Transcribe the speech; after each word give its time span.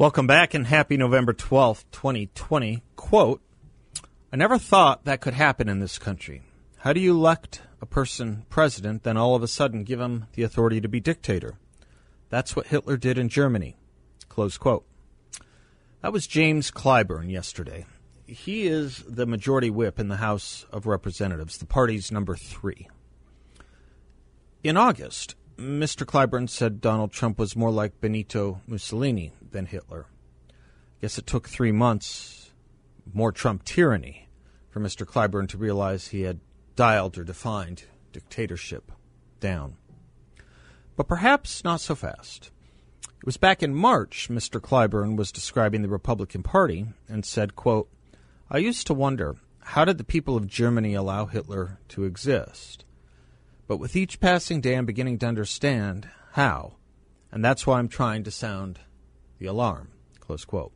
Welcome 0.00 0.26
back 0.26 0.54
and 0.54 0.66
happy 0.66 0.96
November 0.96 1.34
12th, 1.34 1.84
2020. 1.92 2.82
Quote 2.96 3.42
I 4.32 4.36
never 4.36 4.56
thought 4.56 5.04
that 5.04 5.20
could 5.20 5.34
happen 5.34 5.68
in 5.68 5.80
this 5.80 5.98
country. 5.98 6.40
How 6.78 6.94
do 6.94 7.00
you 7.00 7.14
elect 7.14 7.60
a 7.82 7.84
person 7.84 8.46
president, 8.48 9.02
then 9.02 9.18
all 9.18 9.34
of 9.34 9.42
a 9.42 9.46
sudden 9.46 9.84
give 9.84 10.00
him 10.00 10.24
the 10.32 10.42
authority 10.42 10.80
to 10.80 10.88
be 10.88 11.00
dictator? 11.00 11.58
That's 12.30 12.56
what 12.56 12.68
Hitler 12.68 12.96
did 12.96 13.18
in 13.18 13.28
Germany. 13.28 13.76
Close 14.30 14.56
quote. 14.56 14.86
That 16.00 16.14
was 16.14 16.26
James 16.26 16.70
Clyburn 16.70 17.30
yesterday. 17.30 17.84
He 18.26 18.68
is 18.68 19.04
the 19.06 19.26
majority 19.26 19.68
whip 19.68 20.00
in 20.00 20.08
the 20.08 20.16
House 20.16 20.64
of 20.72 20.86
Representatives, 20.86 21.58
the 21.58 21.66
party's 21.66 22.10
number 22.10 22.36
three. 22.36 22.88
In 24.64 24.78
August, 24.78 25.34
Mr. 25.58 26.06
Clyburn 26.06 26.48
said 26.48 26.80
Donald 26.80 27.12
Trump 27.12 27.38
was 27.38 27.54
more 27.54 27.70
like 27.70 28.00
Benito 28.00 28.62
Mussolini 28.66 29.34
than 29.50 29.66
Hitler. 29.66 30.06
I 30.48 30.52
Guess 31.02 31.18
it 31.18 31.26
took 31.26 31.48
three 31.48 31.72
months, 31.72 32.50
more 33.12 33.32
Trump 33.32 33.64
tyranny, 33.64 34.28
for 34.68 34.80
Mr. 34.80 35.06
Clyburn 35.06 35.48
to 35.48 35.58
realize 35.58 36.08
he 36.08 36.22
had 36.22 36.40
dialed 36.76 37.18
or 37.18 37.24
defined 37.24 37.84
dictatorship 38.12 38.92
down. 39.40 39.76
But 40.96 41.08
perhaps 41.08 41.64
not 41.64 41.80
so 41.80 41.94
fast. 41.94 42.50
It 43.02 43.26
was 43.26 43.36
back 43.36 43.62
in 43.62 43.74
March 43.74 44.28
Mr. 44.30 44.60
Clyburn 44.60 45.16
was 45.16 45.32
describing 45.32 45.82
the 45.82 45.88
Republican 45.88 46.42
Party 46.42 46.86
and 47.08 47.24
said, 47.24 47.56
quote, 47.56 47.90
I 48.50 48.58
used 48.58 48.86
to 48.86 48.94
wonder, 48.94 49.36
how 49.60 49.84
did 49.84 49.98
the 49.98 50.04
people 50.04 50.36
of 50.36 50.46
Germany 50.46 50.94
allow 50.94 51.26
Hitler 51.26 51.78
to 51.88 52.04
exist? 52.04 52.84
But 53.68 53.76
with 53.76 53.94
each 53.94 54.20
passing 54.20 54.60
day, 54.60 54.74
I'm 54.74 54.86
beginning 54.86 55.18
to 55.18 55.26
understand 55.26 56.08
how, 56.32 56.76
and 57.30 57.44
that's 57.44 57.66
why 57.66 57.78
I'm 57.78 57.88
trying 57.88 58.24
to 58.24 58.30
sound 58.30 58.80
the 59.40 59.46
alarm. 59.46 59.88
Close 60.20 60.44
quote. 60.44 60.72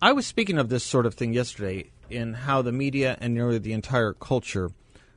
I 0.00 0.12
was 0.12 0.26
speaking 0.26 0.58
of 0.58 0.68
this 0.68 0.84
sort 0.84 1.06
of 1.06 1.14
thing 1.14 1.32
yesterday 1.32 1.90
in 2.08 2.34
how 2.34 2.62
the 2.62 2.72
media 2.72 3.18
and 3.20 3.34
nearly 3.34 3.58
the 3.58 3.72
entire 3.72 4.12
culture 4.12 4.70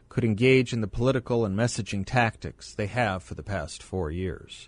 could 0.10 0.24
engage 0.24 0.74
in 0.74 0.82
the 0.82 0.88
political 0.88 1.46
and 1.46 1.58
messaging 1.58 2.04
tactics 2.06 2.74
they 2.74 2.88
have 2.88 3.22
for 3.24 3.36
the 3.36 3.44
past 3.44 3.84
four 3.84 4.10
years. 4.10 4.68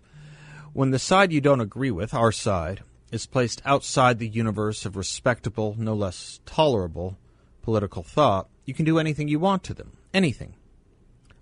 When 0.73 0.91
the 0.91 0.99
side 0.99 1.31
you 1.31 1.41
don't 1.41 1.61
agree 1.61 1.91
with, 1.91 2.13
our 2.13 2.31
side, 2.31 2.81
is 3.11 3.25
placed 3.25 3.61
outside 3.65 4.19
the 4.19 4.27
universe 4.27 4.85
of 4.85 4.97
respectable, 4.97 5.75
no 5.77 5.93
less 5.93 6.39
tolerable, 6.45 7.17
political 7.61 8.03
thought, 8.03 8.49
you 8.65 8.73
can 8.73 8.85
do 8.85 8.99
anything 8.99 9.27
you 9.27 9.39
want 9.39 9.63
to 9.63 9.73
them. 9.73 9.93
Anything. 10.13 10.55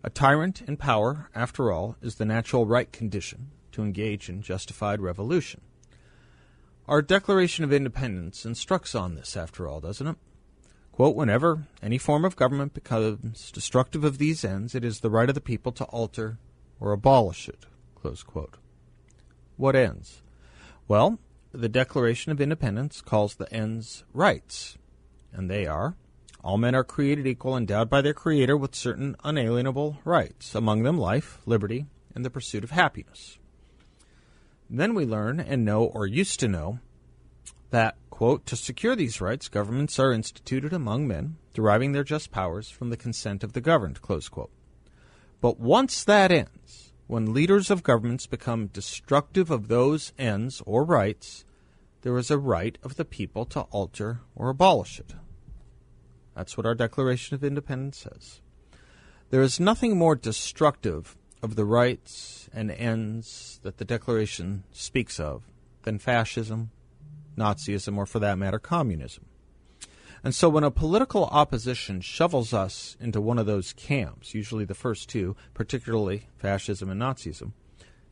A 0.04 0.10
tyrant 0.10 0.62
in 0.62 0.78
power, 0.78 1.30
after 1.34 1.72
all, 1.72 1.96
is 2.02 2.16
the 2.16 2.26
natural 2.26 2.66
right 2.66 2.92
condition 2.92 3.52
to 3.72 3.84
engage 3.84 4.30
in 4.30 4.42
justified 4.42 5.00
revolution. 5.00 5.62
Our 6.88 7.02
Declaration 7.02 7.64
of 7.64 7.72
Independence 7.72 8.46
instructs 8.46 8.94
on 8.94 9.16
this, 9.16 9.38
after 9.38 9.68
all, 9.68 9.80
doesn't 9.80 10.08
it? 10.08 10.18
Quote, 10.92 11.16
whenever 11.16 11.66
any 11.82 11.98
form 11.98 12.26
of 12.26 12.36
government 12.36 12.74
becomes 12.74 13.52
destructive 13.52 14.04
of 14.04 14.18
these 14.18 14.44
ends, 14.44 14.76
it 14.76 14.84
is 14.84 15.00
the 15.00 15.10
right 15.10 15.30
of 15.30 15.36
the 15.36 15.42
people 15.42 15.72
to 15.72 15.86
alter 15.86 16.38
or 16.80 16.92
abolish 16.92 17.48
it. 17.48 17.66
Close 17.96 18.22
quote. 18.22 18.58
What 19.56 19.76
ends? 19.76 20.22
Well, 20.88 21.20
the 21.52 21.70
Declaration 21.70 22.32
of 22.32 22.42
Independence 22.42 23.02
calls 23.02 23.36
the 23.36 23.52
ends 23.54 24.04
rights, 24.14 24.78
and 25.32 25.50
they 25.50 25.66
are 25.66 25.96
all 26.44 26.58
men 26.58 26.76
are 26.76 26.84
created 26.84 27.26
equal, 27.26 27.56
endowed 27.56 27.90
by 27.90 28.02
their 28.02 28.14
Creator 28.14 28.58
with 28.58 28.76
certain 28.76 29.16
unalienable 29.24 30.00
rights, 30.04 30.54
among 30.54 30.84
them 30.84 30.98
life, 30.98 31.40
liberty, 31.46 31.86
and 32.14 32.26
the 32.26 32.30
pursuit 32.30 32.66
of 32.66 32.72
happiness. 32.72 33.40
Then 34.76 34.96
we 34.96 35.06
learn 35.06 35.40
and 35.40 35.64
know, 35.64 35.84
or 35.84 36.08
used 36.08 36.40
to 36.40 36.48
know, 36.48 36.80
that, 37.70 37.96
quote, 38.10 38.48
to 38.48 38.56
secure 38.56 38.96
these 38.96 39.22
rights, 39.22 39.48
governments 39.48 40.00
are 40.00 40.12
instituted 40.12 40.74
among 40.74 41.08
men, 41.08 41.38
deriving 41.54 41.92
their 41.92 42.04
just 42.04 42.32
powers 42.32 42.72
from 42.72 42.90
the 42.90 42.98
consent 42.98 43.44
of 43.44 43.54
the 43.54 43.62
governed, 43.62 44.02
close 44.02 44.28
quote. 44.30 44.50
But 45.42 45.60
once 45.60 46.04
that 46.06 46.32
ends, 46.32 46.92
when 47.06 47.34
leaders 47.34 47.70
of 47.70 47.84
governments 47.84 48.26
become 48.26 48.66
destructive 48.66 49.52
of 49.52 49.68
those 49.68 50.12
ends 50.18 50.60
or 50.66 50.84
rights, 50.84 51.46
there 52.02 52.18
is 52.18 52.32
a 52.32 52.40
right 52.40 52.76
of 52.82 52.96
the 52.96 53.06
people 53.06 53.46
to 53.46 53.62
alter 53.70 54.22
or 54.36 54.50
abolish 54.50 55.00
it. 55.00 55.14
That's 56.36 56.58
what 56.58 56.66
our 56.66 56.74
Declaration 56.74 57.36
of 57.36 57.44
Independence 57.44 58.00
says. 58.00 58.42
There 59.30 59.44
is 59.44 59.60
nothing 59.60 60.00
more 60.00 60.16
destructive 60.16 61.16
of 61.44 61.56
the 61.56 61.66
rights 61.66 62.50
and 62.54 62.72
ends 62.72 63.60
that 63.62 63.78
the 63.78 63.86
Declaration 63.86 64.64
speaks 64.72 65.20
of 65.20 65.44
than 65.84 66.00
fascism, 66.00 66.72
Nazism, 67.38 67.98
or 67.98 68.06
for 68.06 68.20
that 68.20 68.38
matter, 68.38 68.60
communism. 68.60 69.26
And 70.24 70.34
so 70.34 70.48
when 70.48 70.64
a 70.64 70.72
political 70.72 71.26
opposition 71.26 72.00
shovels 72.00 72.54
us 72.54 72.96
into 73.02 73.20
one 73.20 73.38
of 73.38 73.46
those 73.46 73.74
camps, 73.74 74.34
usually 74.34 74.64
the 74.64 74.74
first 74.74 75.10
two, 75.10 75.36
particularly 75.54 76.28
fascism 76.38 76.90
and 76.90 77.02
Nazism, 77.02 77.52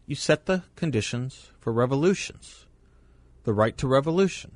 you 0.05 0.15
set 0.15 0.45
the 0.45 0.63
conditions 0.75 1.51
for 1.61 1.71
revolutions, 1.71 2.65
the 3.43 3.53
right 3.53 3.77
to 3.77 3.87
revolution. 3.87 4.51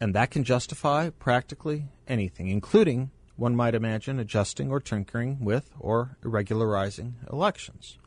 And 0.00 0.16
that 0.16 0.32
can 0.32 0.42
justify 0.42 1.10
practically 1.10 1.84
anything, 2.08 2.48
including, 2.48 3.12
one 3.36 3.56
might 3.56 3.74
imagine, 3.74 4.18
adjusting 4.18 4.70
or 4.70 4.80
tinkering 4.80 5.44
with 5.44 5.70
or 5.78 6.16
irregularizing 6.22 7.14
elections. 7.32 7.98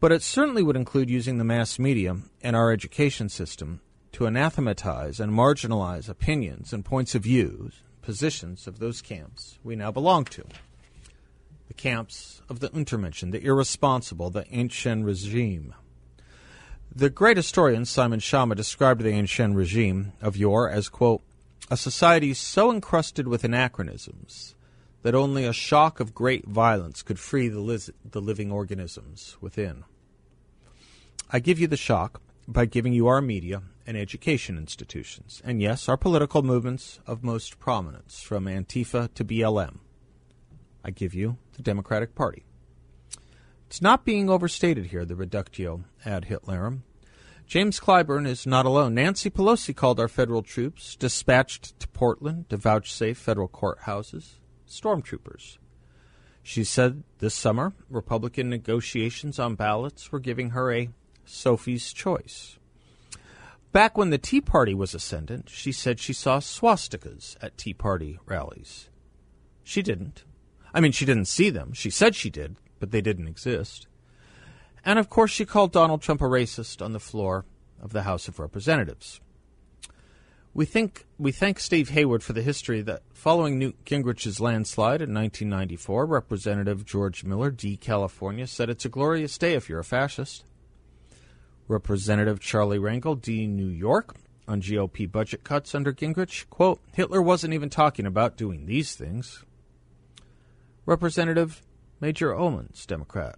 But 0.00 0.12
it 0.12 0.22
certainly 0.22 0.62
would 0.62 0.76
include 0.76 1.10
using 1.10 1.38
the 1.38 1.44
mass 1.44 1.78
media 1.78 2.16
and 2.42 2.54
our 2.54 2.70
education 2.70 3.28
system 3.28 3.80
to 4.12 4.26
anathematize 4.26 5.20
and 5.20 5.32
marginalize 5.32 6.08
opinions 6.08 6.72
and 6.72 6.84
points 6.84 7.14
of 7.14 7.22
view, 7.22 7.70
positions 8.02 8.66
of 8.66 8.78
those 8.78 9.02
camps 9.02 9.58
we 9.62 9.76
now 9.76 9.90
belong 9.90 10.24
to. 10.24 10.44
The 11.68 11.74
camps 11.74 12.40
of 12.48 12.60
the 12.60 12.70
Untermenschen, 12.70 13.32
the 13.32 13.42
irresponsible, 13.42 14.30
the 14.30 14.46
ancient 14.50 15.04
regime. 15.04 15.74
The 16.94 17.10
great 17.10 17.36
historian 17.36 17.84
Simon 17.84 18.20
Schama 18.20 18.54
described 18.54 19.02
the 19.02 19.10
ancient 19.10 19.54
regime 19.54 20.12
of 20.22 20.36
yore 20.36 20.70
as, 20.70 20.88
quote, 20.88 21.22
a 21.70 21.76
society 21.76 22.32
so 22.34 22.70
encrusted 22.70 23.26
with 23.26 23.44
anachronisms 23.44 24.54
that 25.02 25.14
only 25.14 25.44
a 25.44 25.52
shock 25.52 26.00
of 26.00 26.14
great 26.14 26.46
violence 26.46 27.02
could 27.02 27.18
free 27.18 27.48
the, 27.48 27.92
the 28.04 28.20
living 28.20 28.50
organisms 28.50 29.36
within. 29.40 29.84
I 31.30 31.38
give 31.38 31.58
you 31.58 31.66
the 31.66 31.76
shock 31.76 32.20
by 32.48 32.66
giving 32.66 32.92
you 32.92 33.06
our 33.08 33.20
media 33.20 33.62
and 33.86 33.96
education 33.96 34.56
institutions, 34.56 35.42
and 35.44 35.60
yes, 35.60 35.88
our 35.88 35.96
political 35.96 36.42
movements 36.42 37.00
of 37.06 37.22
most 37.22 37.58
prominence, 37.58 38.20
from 38.20 38.46
Antifa 38.46 39.12
to 39.14 39.24
BLM. 39.24 39.78
I 40.84 40.90
give 40.90 41.14
you 41.14 41.38
the 41.56 41.62
Democratic 41.62 42.14
Party. 42.14 42.44
It's 43.66 43.82
not 43.82 44.04
being 44.04 44.30
overstated 44.30 44.86
here, 44.86 45.04
the 45.04 45.16
reductio 45.16 45.84
ad 46.04 46.26
Hitlerum. 46.26 46.82
James 47.46 47.78
Clyburn 47.78 48.26
is 48.26 48.44
not 48.44 48.66
alone. 48.66 48.94
Nancy 48.94 49.30
Pelosi 49.30 49.74
called 49.74 50.00
our 50.00 50.08
federal 50.08 50.42
troops, 50.42 50.96
dispatched 50.96 51.78
to 51.78 51.86
Portland 51.88 52.48
to 52.48 52.56
vouchsafe 52.56 53.16
federal 53.16 53.48
courthouses, 53.48 54.40
stormtroopers. 54.68 55.58
She 56.42 56.64
said 56.64 57.04
this 57.18 57.34
summer 57.34 57.72
Republican 57.88 58.50
negotiations 58.50 59.38
on 59.38 59.54
ballots 59.54 60.10
were 60.10 60.18
giving 60.18 60.50
her 60.50 60.72
a 60.72 60.90
Sophie's 61.24 61.92
choice. 61.92 62.58
Back 63.70 63.96
when 63.96 64.10
the 64.10 64.18
Tea 64.18 64.40
Party 64.40 64.74
was 64.74 64.94
ascendant, 64.94 65.48
she 65.48 65.70
said 65.70 66.00
she 66.00 66.12
saw 66.12 66.40
swastikas 66.40 67.36
at 67.40 67.58
Tea 67.58 67.74
Party 67.74 68.18
rallies. 68.26 68.90
She 69.62 69.82
didn't. 69.82 70.24
I 70.74 70.80
mean, 70.80 70.92
she 70.92 71.04
didn't 71.04 71.26
see 71.26 71.50
them. 71.50 71.72
She 71.74 71.90
said 71.90 72.14
she 72.14 72.30
did, 72.30 72.56
but 72.80 72.90
they 72.90 73.00
didn't 73.00 73.28
exist. 73.28 73.86
And 74.86 75.00
of 75.00 75.10
course, 75.10 75.32
she 75.32 75.44
called 75.44 75.72
Donald 75.72 76.00
Trump 76.00 76.22
a 76.22 76.24
racist 76.24 76.80
on 76.80 76.92
the 76.92 77.00
floor 77.00 77.44
of 77.82 77.92
the 77.92 78.04
House 78.04 78.28
of 78.28 78.38
Representatives. 78.38 79.20
We 80.54 80.64
think 80.64 81.04
we 81.18 81.32
thank 81.32 81.58
Steve 81.58 81.90
Hayward 81.90 82.22
for 82.22 82.32
the 82.32 82.40
history 82.40 82.80
that 82.82 83.02
following 83.12 83.58
Newt 83.58 83.84
Gingrich's 83.84 84.40
landslide 84.40 85.02
in 85.02 85.12
1994, 85.12 86.06
Representative 86.06 86.84
George 86.84 87.24
Miller, 87.24 87.50
D. 87.50 87.76
California, 87.76 88.46
said 88.46 88.70
it's 88.70 88.84
a 88.84 88.88
glorious 88.88 89.36
day 89.36 89.54
if 89.54 89.68
you're 89.68 89.80
a 89.80 89.84
fascist. 89.84 90.44
Representative 91.66 92.38
Charlie 92.38 92.78
Rangel, 92.78 93.20
D. 93.20 93.48
New 93.48 93.68
York, 93.68 94.14
on 94.46 94.62
GOP 94.62 95.10
budget 95.10 95.42
cuts 95.42 95.74
under 95.74 95.92
Gingrich. 95.92 96.48
Quote, 96.48 96.80
Hitler 96.92 97.20
wasn't 97.20 97.54
even 97.54 97.68
talking 97.68 98.06
about 98.06 98.36
doing 98.36 98.66
these 98.66 98.94
things. 98.94 99.44
Representative 100.86 101.60
Major 102.00 102.34
Owens, 102.34 102.86
Democrat. 102.86 103.36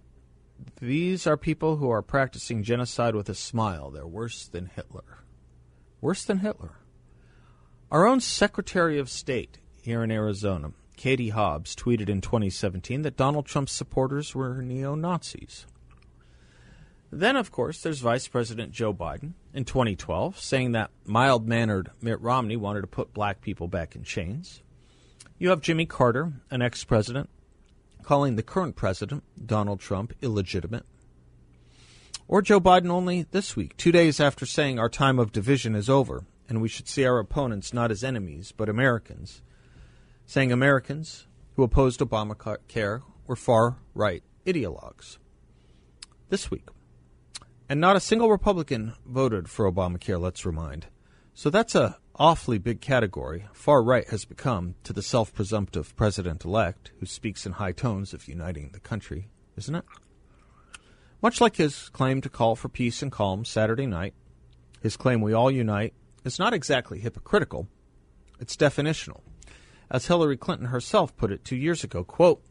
These 0.81 1.27
are 1.27 1.37
people 1.37 1.77
who 1.77 1.89
are 1.89 2.01
practicing 2.01 2.63
genocide 2.63 3.15
with 3.15 3.29
a 3.29 3.35
smile. 3.35 3.91
They're 3.91 4.07
worse 4.07 4.47
than 4.47 4.67
Hitler. 4.67 5.19
Worse 6.01 6.23
than 6.23 6.39
Hitler. 6.39 6.71
Our 7.91 8.07
own 8.07 8.21
Secretary 8.21 8.99
of 8.99 9.09
State 9.09 9.57
here 9.81 10.03
in 10.03 10.11
Arizona, 10.11 10.71
Katie 10.95 11.29
Hobbs, 11.29 11.75
tweeted 11.75 12.07
in 12.07 12.21
2017 12.21 13.01
that 13.01 13.17
Donald 13.17 13.45
Trump's 13.45 13.71
supporters 13.71 14.35
were 14.35 14.61
neo 14.61 14.95
Nazis. 14.95 15.65
Then, 17.11 17.35
of 17.35 17.51
course, 17.51 17.81
there's 17.81 17.99
Vice 17.99 18.27
President 18.27 18.71
Joe 18.71 18.93
Biden 18.93 19.33
in 19.53 19.65
2012 19.65 20.39
saying 20.39 20.73
that 20.73 20.91
mild 21.05 21.47
mannered 21.47 21.89
Mitt 22.01 22.21
Romney 22.21 22.55
wanted 22.55 22.81
to 22.81 22.87
put 22.87 23.13
black 23.13 23.41
people 23.41 23.67
back 23.67 23.95
in 23.95 24.03
chains. 24.03 24.61
You 25.39 25.49
have 25.49 25.61
Jimmy 25.61 25.85
Carter, 25.85 26.33
an 26.51 26.61
ex 26.61 26.83
president, 26.83 27.29
calling 28.09 28.37
the 28.37 28.41
current 28.41 28.75
president, 28.75 29.23
Donald 29.45 29.79
Trump, 29.79 30.13
illegitimate. 30.19 30.83
Or 32.27 32.41
Joe 32.41 32.59
Biden 32.59 32.89
only 32.89 33.27
this 33.29 33.55
week, 33.55 33.77
two 33.77 33.91
days 33.91 34.19
after 34.19 34.47
saying 34.47 34.79
our 34.79 34.89
time 34.89 35.19
of 35.19 35.31
division 35.31 35.75
is 35.75 35.91
over 35.91 36.25
and 36.47 36.59
we 36.59 36.69
should 36.69 36.87
see 36.87 37.05
our 37.05 37.19
opponents 37.19 37.71
not 37.71 37.91
as 37.91 38.03
enemies 38.03 38.51
but 38.51 38.67
Americans, 38.67 39.43
saying 40.25 40.51
Americans 40.51 41.27
who 41.55 41.61
opposed 41.61 41.99
Obamacare 41.99 43.03
were 43.27 43.35
far 43.35 43.77
right 43.93 44.23
ideologues. 44.43 45.19
This 46.29 46.49
week. 46.49 46.67
And 47.69 47.79
not 47.79 47.95
a 47.95 47.99
single 47.99 48.31
Republican 48.31 48.93
voted 49.05 49.47
for 49.51 49.71
Obamacare, 49.71 50.19
let's 50.19 50.47
remind. 50.47 50.87
So 51.39 51.49
that's 51.49 51.73
a 51.73 51.95
awfully 52.15 52.57
big 52.57 52.81
category. 52.81 53.45
Far 53.53 53.81
right 53.81 54.05
has 54.09 54.25
become 54.25 54.75
to 54.83 54.91
the 54.91 55.01
self 55.01 55.33
presumptive 55.33 55.95
president 55.95 56.43
elect 56.43 56.91
who 56.99 57.05
speaks 57.05 57.45
in 57.45 57.53
high 57.53 57.71
tones 57.71 58.13
of 58.13 58.27
uniting 58.27 58.71
the 58.73 58.81
country, 58.81 59.29
isn't 59.55 59.73
it? 59.73 59.85
Much 61.21 61.39
like 61.39 61.55
his 61.55 61.87
claim 61.93 62.19
to 62.19 62.27
call 62.27 62.57
for 62.57 62.67
peace 62.67 63.01
and 63.01 63.09
calm 63.09 63.45
Saturday 63.45 63.85
night, 63.85 64.15
his 64.81 64.97
claim 64.97 65.21
we 65.21 65.31
all 65.31 65.49
unite 65.49 65.93
is 66.25 66.39
not 66.39 66.53
exactly 66.53 66.99
hypocritical, 66.99 67.69
it's 68.41 68.57
definitional. 68.57 69.21
As 69.89 70.07
Hillary 70.07 70.35
Clinton 70.35 70.67
herself 70.67 71.15
put 71.15 71.31
it 71.31 71.45
two 71.45 71.55
years 71.55 71.85
ago, 71.85 72.03
quote, 72.03 72.43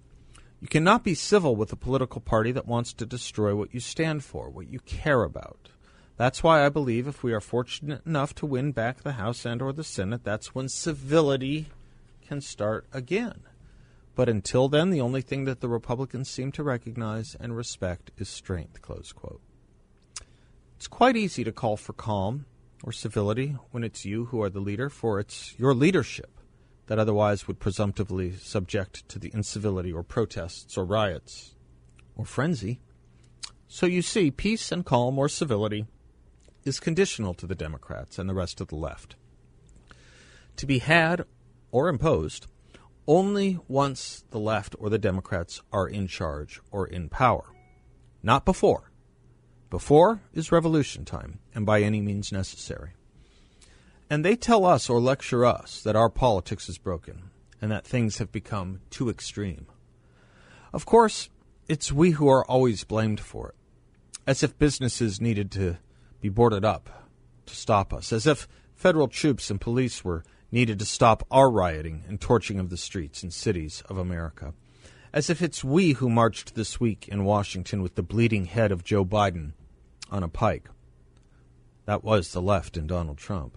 you 0.63 0.67
cannot 0.67 1.05
be 1.05 1.13
civil 1.13 1.57
with 1.57 1.71
a 1.75 1.77
political 1.77 2.23
party 2.23 2.53
that 2.53 2.67
wants 2.67 2.95
to 2.95 3.05
destroy 3.05 3.55
what 3.55 3.75
you 3.75 3.81
stand 3.81 4.25
for, 4.25 4.49
what 4.49 4.71
you 4.71 4.81
care 4.81 5.25
about. 5.25 5.73
That's 6.19 6.43
why 6.43 6.67
I 6.67 6.69
believe 6.69 7.07
if 7.07 7.23
we 7.23 7.33
are 7.33 7.41
fortunate 7.41 8.05
enough 8.05 8.35
to 8.35 8.47
win 8.47 8.73
back 8.73 9.03
the 9.03 9.13
House 9.13 9.47
and 9.47 9.63
or 9.63 9.73
the 9.73 9.85
Senate, 9.85 10.25
that's 10.25 10.53
when 10.53 10.69
civility 10.69 11.69
can 12.27 12.41
start 12.41 12.87
again. 12.93 13.43
But 14.17 14.29
until 14.29 14.69
then, 14.69 14.91
the 14.91 15.01
only 15.01 15.23
thing 15.23 15.45
that 15.45 15.61
the 15.61 15.69
Republicans 15.69 16.29
seem 16.29 16.51
to 16.53 16.65
recognize 16.65 17.37
and 17.39 17.57
respect 17.57 18.11
is 18.19 18.29
strength. 18.29 18.83
Close 18.83 19.13
quote. 19.13 19.41
It's 20.77 20.89
quite 20.89 21.17
easy 21.17 21.45
to 21.45 21.53
call 21.53 21.77
for 21.77 21.93
calm 21.93 22.47
or 22.83 22.91
civility 22.91 23.57
when 23.71 23.85
it's 23.85 24.05
you 24.05 24.25
who 24.27 24.43
are 24.43 24.51
the 24.51 24.59
leader, 24.59 24.91
for 24.91 25.21
it's 25.21 25.57
your 25.57 25.73
leadership 25.73 26.41
that 26.89 26.99
otherwise 26.99 27.47
would 27.47 27.61
presumptively 27.61 28.33
subject 28.33 29.09
to 29.09 29.21
the 29.21 29.31
incivility 29.33 29.93
or 29.93 30.03
protests 30.03 30.77
or 30.77 30.85
riots 30.85 31.55
or 32.17 32.25
frenzy. 32.25 32.81
So 33.69 33.87
you 33.87 34.03
see, 34.03 34.33
peace 34.33 34.73
and 34.73 34.85
calm 34.85 35.17
or 35.17 35.29
civility 35.29 35.87
is 36.65 36.81
conditional 36.81 37.35
to 37.35 37.47
the 37.47 37.55
Democrats 37.55 38.19
and 38.19 38.29
the 38.29 38.35
rest 38.35 38.61
of 38.61 38.69
the 38.69 38.77
left. 38.77 39.17
To 40.57 40.67
be 40.67 40.79
had 40.79 41.25
or 41.71 41.89
imposed 41.89 42.47
only 43.07 43.59
once 43.69 44.25
the 44.31 44.39
left 44.39 44.77
or 44.79 44.91
the 44.91 44.99
Democrats 44.99 45.63
are 45.73 45.89
in 45.89 46.07
charge 46.07 46.61
or 46.71 46.87
in 46.87 47.09
power, 47.09 47.45
not 48.23 48.45
before. 48.45 48.91
Before 49.71 50.21
is 50.33 50.53
revolution 50.53 51.05
time, 51.05 51.41
and 51.55 51.67
by 51.67 51.83
any 51.83 52.01
means 52.01 52.33
necessary. 52.33 52.93
And 54.11 54.25
they 54.25 54.37
tell 54.37 54.65
us 54.65 54.89
or 54.89 55.01
lecture 55.01 55.45
us 55.45 55.83
that 55.83 55.97
our 55.97 56.09
politics 56.09 56.69
is 56.69 56.79
broken 56.79 57.31
and 57.61 57.71
that 57.71 57.87
things 57.87 58.19
have 58.19 58.33
become 58.33 58.81
too 58.91 59.11
extreme. 59.11 59.67
Of 60.73 60.87
course, 60.87 61.29
it's 61.67 61.93
we 61.93 62.13
who 62.13 62.29
are 62.29 62.45
always 62.47 62.85
blamed 62.85 63.21
for 63.21 63.51
it, 63.51 63.55
as 64.27 64.43
if 64.43 64.59
businesses 64.59 65.21
needed 65.21 65.51
to 65.53 65.79
be 66.21 66.29
boarded 66.29 66.65
up 66.65 67.09
to 67.47 67.55
stop 67.55 67.93
us, 67.93 68.13
as 68.13 68.27
if 68.27 68.49
federal 68.75 69.09
troops 69.09 69.51
and 69.51 69.61
police 69.61 70.05
were 70.05 70.25
needed 70.51 70.79
to 70.79 70.85
stop 70.85 71.27
our 71.31 71.51
rioting 71.51 72.05
and 72.09 72.21
torching 72.21 72.59
of 72.59 72.71
the 72.71 72.77
streets 72.77 73.23
and 73.23 73.33
cities 73.33 73.83
of 73.89 73.99
America, 73.99 74.55
as 75.13 75.31
if 75.31 75.43
it's 75.43 75.65
we 75.65 75.93
who 75.93 76.09
marched 76.09 76.55
this 76.55 76.81
week 76.81 77.09
in 77.09 77.25
Washington 77.25 77.83
with 77.83 77.95
the 77.95 78.03
bleeding 78.03 78.47
head 78.47 78.73
of 78.73 78.85
Joe 78.85 79.05
Biden 79.05 79.53
on 80.11 80.23
a 80.23 80.29
pike. 80.29 80.69
That 81.85 82.05
was 82.05 82.33
the 82.33 82.43
left 82.43 82.77
and 82.77 82.89
Donald 82.89 83.19
Trump 83.19 83.57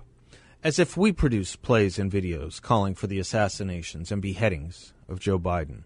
as 0.63 0.78
if 0.78 0.96
we 0.96 1.12
produce 1.12 1.56
plays 1.56 1.98
and 1.98 2.12
videos 2.12 2.62
calling 2.62 2.94
for 2.94 3.08
the 3.08 3.19
assassinations 3.19 4.12
and 4.12 4.22
beheadings 4.22 4.94
of 5.10 5.19
Joe 5.19 5.40
Biden. 5.40 5.84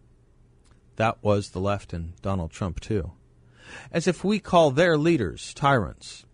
That 0.98 1.24
was 1.24 1.50
the 1.50 1.60
left 1.60 1.94
and 1.94 2.19
Donald 2.22 2.51
Trump, 2.51 2.80
too. 2.80 3.12
As 3.92 4.07
if 4.07 4.24
we 4.24 4.39
call 4.39 4.72
their 4.72 4.98
leaders 4.98 5.54
tyrants. 5.54 6.25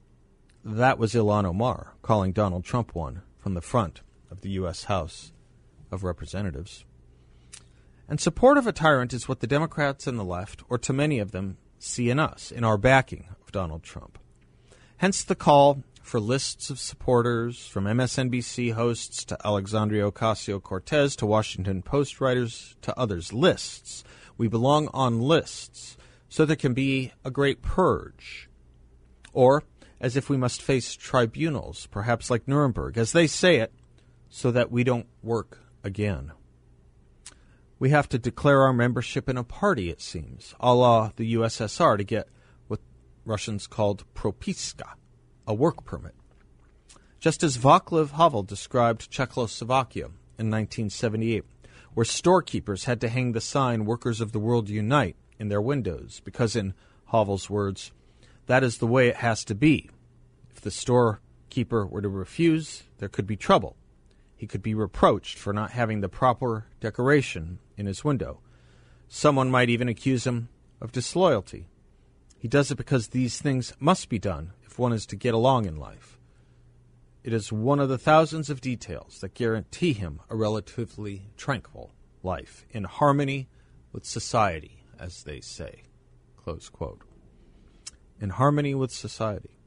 That 0.63 0.99
was 0.99 1.15
Ilhan 1.15 1.45
Omar 1.45 1.93
calling 2.03 2.33
Donald 2.33 2.63
Trump 2.63 2.93
one 2.93 3.23
from 3.39 3.55
the 3.55 3.61
front 3.61 4.01
of 4.29 4.41
the 4.41 4.49
U.S. 4.51 4.83
House 4.83 5.31
of 5.91 6.03
Representatives. 6.03 6.85
And 8.07 8.19
support 8.19 8.59
of 8.59 8.67
a 8.67 8.71
tyrant 8.71 9.11
is 9.11 9.27
what 9.27 9.39
the 9.39 9.47
Democrats 9.47 10.05
and 10.05 10.19
the 10.19 10.23
left, 10.23 10.61
or 10.69 10.77
to 10.77 10.93
many 10.93 11.17
of 11.17 11.31
them, 11.31 11.57
see 11.79 12.11
in 12.11 12.19
us, 12.19 12.51
in 12.51 12.63
our 12.63 12.77
backing 12.77 13.25
of 13.41 13.51
Donald 13.51 13.81
Trump. 13.81 14.19
Hence 14.97 15.23
the 15.23 15.33
call 15.33 15.81
for 16.03 16.19
lists 16.19 16.69
of 16.69 16.79
supporters, 16.79 17.65
from 17.65 17.85
MSNBC 17.85 18.73
hosts 18.73 19.25
to 19.25 19.37
Alexandria 19.43 20.11
Ocasio 20.11 20.61
Cortez 20.61 21.15
to 21.15 21.25
Washington 21.25 21.81
Post 21.81 22.21
writers 22.21 22.75
to 22.83 22.97
others. 22.99 23.33
Lists. 23.33 24.03
We 24.37 24.47
belong 24.47 24.89
on 24.93 25.21
lists, 25.21 25.97
so 26.29 26.45
there 26.45 26.55
can 26.55 26.75
be 26.75 27.13
a 27.25 27.31
great 27.31 27.63
purge. 27.63 28.47
Or, 29.33 29.63
as 30.01 30.17
if 30.17 30.29
we 30.29 30.35
must 30.35 30.63
face 30.63 30.95
tribunals, 30.95 31.87
perhaps 31.91 32.31
like 32.31 32.47
Nuremberg, 32.47 32.97
as 32.97 33.11
they 33.11 33.27
say 33.27 33.57
it, 33.57 33.71
so 34.27 34.49
that 34.49 34.71
we 34.71 34.83
don't 34.83 35.05
work 35.21 35.59
again. 35.83 36.31
We 37.77 37.91
have 37.91 38.09
to 38.09 38.19
declare 38.19 38.61
our 38.63 38.73
membership 38.73 39.29
in 39.29 39.37
a 39.37 39.43
party, 39.43 39.89
it 39.89 40.01
seems, 40.01 40.55
a 40.59 40.73
la 40.73 41.11
the 41.15 41.35
USSR, 41.35 41.97
to 41.97 42.03
get 42.03 42.27
what 42.67 42.79
Russians 43.25 43.67
called 43.67 44.03
propiska 44.15 44.93
a 45.45 45.53
work 45.53 45.85
permit. 45.85 46.15
Just 47.19 47.43
as 47.43 47.57
Václav 47.57 48.11
Havel 48.11 48.43
described 48.43 49.11
Czechoslovakia 49.11 50.05
in 50.39 50.49
1978, 50.49 51.43
where 51.93 52.05
storekeepers 52.05 52.85
had 52.85 52.99
to 53.01 53.09
hang 53.09 53.33
the 53.33 53.41
sign 53.41 53.85
Workers 53.85 54.21
of 54.21 54.31
the 54.31 54.39
World 54.39 54.69
Unite 54.69 55.15
in 55.37 55.49
their 55.49 55.61
windows, 55.61 56.21
because, 56.23 56.55
in 56.55 56.73
Havel's 57.11 57.49
words, 57.49 57.91
that 58.47 58.63
is 58.63 58.77
the 58.77 58.87
way 58.87 59.07
it 59.07 59.17
has 59.17 59.43
to 59.45 59.55
be. 59.55 59.89
If 60.49 60.61
the 60.61 60.71
storekeeper 60.71 61.85
were 61.85 62.01
to 62.01 62.09
refuse, 62.09 62.83
there 62.97 63.09
could 63.09 63.27
be 63.27 63.35
trouble. 63.35 63.75
He 64.35 64.47
could 64.47 64.63
be 64.63 64.73
reproached 64.73 65.37
for 65.37 65.53
not 65.53 65.71
having 65.71 66.01
the 66.01 66.09
proper 66.09 66.65
decoration 66.79 67.59
in 67.77 67.85
his 67.85 68.03
window. 68.03 68.39
Someone 69.07 69.51
might 69.51 69.69
even 69.69 69.87
accuse 69.87 70.25
him 70.25 70.49
of 70.79 70.91
disloyalty. 70.91 71.67
He 72.39 72.47
does 72.47 72.71
it 72.71 72.75
because 72.75 73.09
these 73.09 73.39
things 73.39 73.73
must 73.79 74.09
be 74.09 74.17
done 74.17 74.53
if 74.63 74.79
one 74.79 74.93
is 74.93 75.05
to 75.07 75.15
get 75.15 75.33
along 75.33 75.65
in 75.65 75.75
life. 75.75 76.17
It 77.23 77.33
is 77.33 77.51
one 77.51 77.79
of 77.79 77.89
the 77.89 77.99
thousands 77.99 78.49
of 78.49 78.61
details 78.61 79.19
that 79.19 79.35
guarantee 79.35 79.93
him 79.93 80.21
a 80.27 80.35
relatively 80.35 81.29
tranquil 81.37 81.91
life 82.23 82.65
in 82.71 82.85
harmony 82.85 83.47
with 83.91 84.05
society, 84.05 84.83
as 84.97 85.23
they 85.23 85.39
say. 85.39 85.83
In 88.21 88.29
harmony 88.29 88.75
with 88.75 88.91
society. 88.91 89.57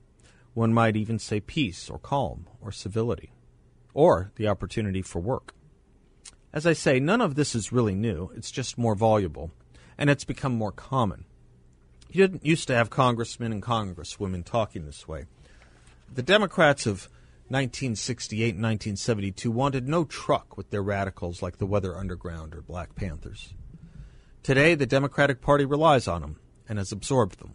One 0.54 0.72
might 0.72 0.96
even 0.96 1.18
say 1.18 1.40
peace 1.40 1.90
or 1.90 1.98
calm 1.98 2.46
or 2.60 2.70
civility, 2.70 3.32
or 3.92 4.30
the 4.36 4.46
opportunity 4.46 5.02
for 5.02 5.18
work. 5.18 5.54
As 6.52 6.64
I 6.64 6.72
say, 6.72 7.00
none 7.00 7.20
of 7.20 7.34
this 7.34 7.56
is 7.56 7.72
really 7.72 7.96
new, 7.96 8.30
it's 8.36 8.52
just 8.52 8.78
more 8.78 8.94
voluble, 8.94 9.50
and 9.98 10.08
it's 10.08 10.22
become 10.22 10.54
more 10.54 10.70
common. 10.70 11.24
You 12.08 12.28
didn't 12.28 12.46
used 12.46 12.68
to 12.68 12.76
have 12.76 12.90
congressmen 12.90 13.50
and 13.50 13.60
congresswomen 13.60 14.44
talking 14.44 14.86
this 14.86 15.08
way. 15.08 15.24
The 16.12 16.22
Democrats 16.22 16.86
of 16.86 17.08
1968 17.48 18.54
and 18.54 18.62
1972 18.62 19.50
wanted 19.50 19.88
no 19.88 20.04
truck 20.04 20.56
with 20.56 20.70
their 20.70 20.82
radicals 20.82 21.42
like 21.42 21.58
the 21.58 21.66
Weather 21.66 21.96
Underground 21.96 22.54
or 22.54 22.62
Black 22.62 22.94
Panthers. 22.94 23.52
Today, 24.44 24.76
the 24.76 24.86
Democratic 24.86 25.40
Party 25.40 25.64
relies 25.64 26.06
on 26.06 26.20
them 26.20 26.38
and 26.68 26.78
has 26.78 26.92
absorbed 26.92 27.40
them. 27.40 27.54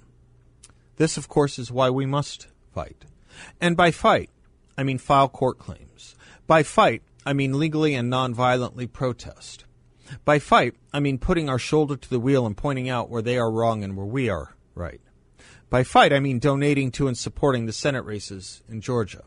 This, 0.99 1.15
of 1.15 1.29
course, 1.29 1.57
is 1.57 1.71
why 1.71 1.89
we 1.89 2.05
must 2.05 2.47
fight. 2.73 3.05
And 3.61 3.77
by 3.77 3.89
fight, 3.89 4.29
I 4.77 4.83
mean 4.83 4.97
file 4.97 5.29
court 5.29 5.57
claims. 5.57 6.13
By 6.45 6.61
fight, 6.61 7.03
I 7.25 7.31
mean 7.31 7.57
legally 7.57 7.95
and 7.95 8.11
nonviolently 8.11 8.91
protest. 8.91 9.63
By 10.25 10.39
fight, 10.39 10.75
I 10.91 10.99
mean 10.99 11.17
putting 11.17 11.47
our 11.47 11.57
shoulder 11.57 11.95
to 11.95 12.09
the 12.09 12.19
wheel 12.19 12.45
and 12.45 12.57
pointing 12.57 12.89
out 12.89 13.09
where 13.09 13.21
they 13.21 13.37
are 13.37 13.49
wrong 13.49 13.81
and 13.81 13.95
where 13.95 14.05
we 14.05 14.27
are 14.27 14.57
right. 14.75 14.99
By 15.69 15.83
fight, 15.83 16.11
I 16.11 16.19
mean 16.19 16.37
donating 16.37 16.91
to 16.91 17.07
and 17.07 17.17
supporting 17.17 17.65
the 17.65 17.71
Senate 17.71 18.03
races 18.03 18.61
in 18.67 18.81
Georgia. 18.81 19.23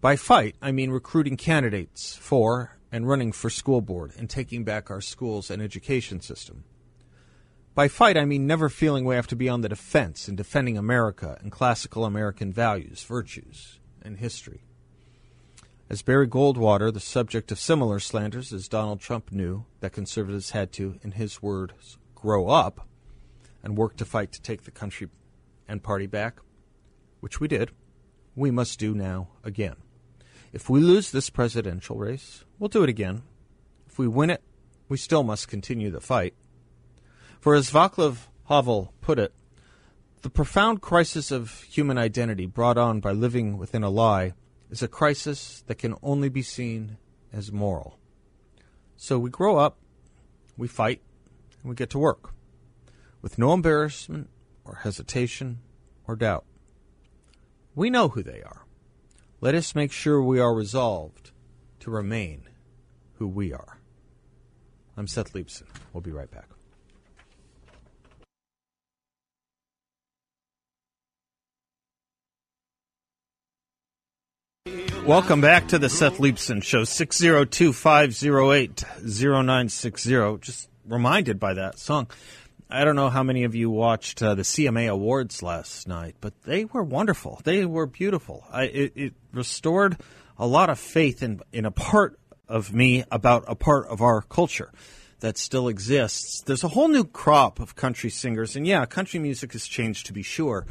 By 0.00 0.14
fight, 0.14 0.54
I 0.62 0.70
mean 0.70 0.90
recruiting 0.90 1.36
candidates 1.36 2.14
for 2.14 2.78
and 2.92 3.08
running 3.08 3.32
for 3.32 3.50
school 3.50 3.80
board 3.80 4.12
and 4.16 4.30
taking 4.30 4.62
back 4.62 4.88
our 4.88 5.00
schools 5.00 5.50
and 5.50 5.60
education 5.60 6.20
system. 6.20 6.62
By 7.74 7.88
fight, 7.88 8.18
I 8.18 8.26
mean 8.26 8.46
never 8.46 8.68
feeling 8.68 9.06
we 9.06 9.14
have 9.14 9.28
to 9.28 9.36
be 9.36 9.48
on 9.48 9.62
the 9.62 9.68
defense 9.68 10.28
in 10.28 10.36
defending 10.36 10.76
America 10.76 11.38
and 11.40 11.50
classical 11.50 12.04
American 12.04 12.52
values, 12.52 13.02
virtues, 13.02 13.80
and 14.02 14.18
history. 14.18 14.64
As 15.88 16.02
Barry 16.02 16.28
Goldwater, 16.28 16.92
the 16.92 17.00
subject 17.00 17.50
of 17.50 17.58
similar 17.58 17.98
slanders 17.98 18.52
as 18.52 18.68
Donald 18.68 19.00
Trump, 19.00 19.32
knew 19.32 19.64
that 19.80 19.92
conservatives 19.92 20.50
had 20.50 20.70
to, 20.72 20.98
in 21.02 21.12
his 21.12 21.40
words, 21.42 21.96
grow 22.14 22.48
up 22.48 22.86
and 23.62 23.76
work 23.76 23.96
to 23.96 24.04
fight 24.04 24.32
to 24.32 24.42
take 24.42 24.64
the 24.64 24.70
country 24.70 25.08
and 25.66 25.82
party 25.82 26.06
back, 26.06 26.40
which 27.20 27.40
we 27.40 27.48
did, 27.48 27.70
we 28.36 28.50
must 28.50 28.78
do 28.78 28.94
now 28.94 29.28
again. 29.44 29.76
If 30.52 30.68
we 30.68 30.80
lose 30.80 31.10
this 31.10 31.30
presidential 31.30 31.96
race, 31.96 32.44
we'll 32.58 32.68
do 32.68 32.82
it 32.82 32.90
again. 32.90 33.22
If 33.86 33.98
we 33.98 34.08
win 34.08 34.28
it, 34.28 34.42
we 34.90 34.98
still 34.98 35.22
must 35.22 35.48
continue 35.48 35.90
the 35.90 36.00
fight. 36.02 36.34
For 37.42 37.56
as 37.56 37.72
Václav 37.72 38.28
Havel 38.48 38.94
put 39.00 39.18
it, 39.18 39.34
the 40.22 40.30
profound 40.30 40.80
crisis 40.80 41.32
of 41.32 41.62
human 41.62 41.98
identity 41.98 42.46
brought 42.46 42.78
on 42.78 43.00
by 43.00 43.10
living 43.10 43.58
within 43.58 43.82
a 43.82 43.90
lie 43.90 44.34
is 44.70 44.80
a 44.80 44.86
crisis 44.86 45.64
that 45.66 45.74
can 45.74 45.96
only 46.04 46.28
be 46.28 46.42
seen 46.42 46.98
as 47.32 47.50
moral. 47.50 47.98
So 48.96 49.18
we 49.18 49.28
grow 49.28 49.56
up, 49.56 49.78
we 50.56 50.68
fight, 50.68 51.02
and 51.60 51.70
we 51.70 51.74
get 51.74 51.90
to 51.90 51.98
work 51.98 52.32
with 53.22 53.40
no 53.40 53.52
embarrassment 53.52 54.30
or 54.64 54.76
hesitation 54.76 55.58
or 56.06 56.14
doubt. 56.14 56.44
We 57.74 57.90
know 57.90 58.06
who 58.06 58.22
they 58.22 58.42
are. 58.42 58.66
Let 59.40 59.56
us 59.56 59.74
make 59.74 59.90
sure 59.90 60.22
we 60.22 60.38
are 60.38 60.54
resolved 60.54 61.32
to 61.80 61.90
remain 61.90 62.44
who 63.14 63.26
we 63.26 63.52
are. 63.52 63.80
I'm 64.96 65.08
Seth 65.08 65.32
Leibsohn. 65.32 65.66
We'll 65.92 66.02
be 66.02 66.12
right 66.12 66.30
back. 66.30 66.46
Back 75.40 75.66
to 75.68 75.78
the 75.80 75.88
Seth 75.88 76.18
Leibsohn 76.18 76.62
Show, 76.62 76.84
602 76.84 77.72
508 77.72 78.84
0960. 79.02 80.38
Just 80.40 80.68
reminded 80.86 81.40
by 81.40 81.54
that 81.54 81.78
song. 81.78 82.08
I 82.70 82.84
don't 82.84 82.94
know 82.94 83.10
how 83.10 83.24
many 83.24 83.42
of 83.42 83.56
you 83.56 83.68
watched 83.68 84.22
uh, 84.22 84.36
the 84.36 84.42
CMA 84.42 84.88
Awards 84.88 85.42
last 85.42 85.88
night, 85.88 86.14
but 86.20 86.40
they 86.44 86.64
were 86.66 86.84
wonderful. 86.84 87.40
They 87.42 87.66
were 87.66 87.86
beautiful. 87.86 88.44
I, 88.50 88.64
it, 88.64 88.92
it 88.94 89.14
restored 89.32 89.96
a 90.38 90.46
lot 90.46 90.70
of 90.70 90.78
faith 90.78 91.22
in, 91.22 91.40
in 91.52 91.66
a 91.66 91.72
part 91.72 92.18
of 92.48 92.72
me 92.72 93.04
about 93.10 93.44
a 93.48 93.56
part 93.56 93.88
of 93.88 94.00
our 94.00 94.22
culture 94.22 94.70
that 95.18 95.36
still 95.36 95.66
exists. 95.66 96.42
There's 96.42 96.62
a 96.62 96.68
whole 96.68 96.88
new 96.88 97.04
crop 97.04 97.58
of 97.58 97.74
country 97.74 98.10
singers, 98.10 98.54
and 98.54 98.66
yeah, 98.66 98.86
country 98.86 99.18
music 99.18 99.52
has 99.52 99.66
changed 99.66 100.06
to 100.06 100.12
be 100.12 100.22
sure. 100.22 100.66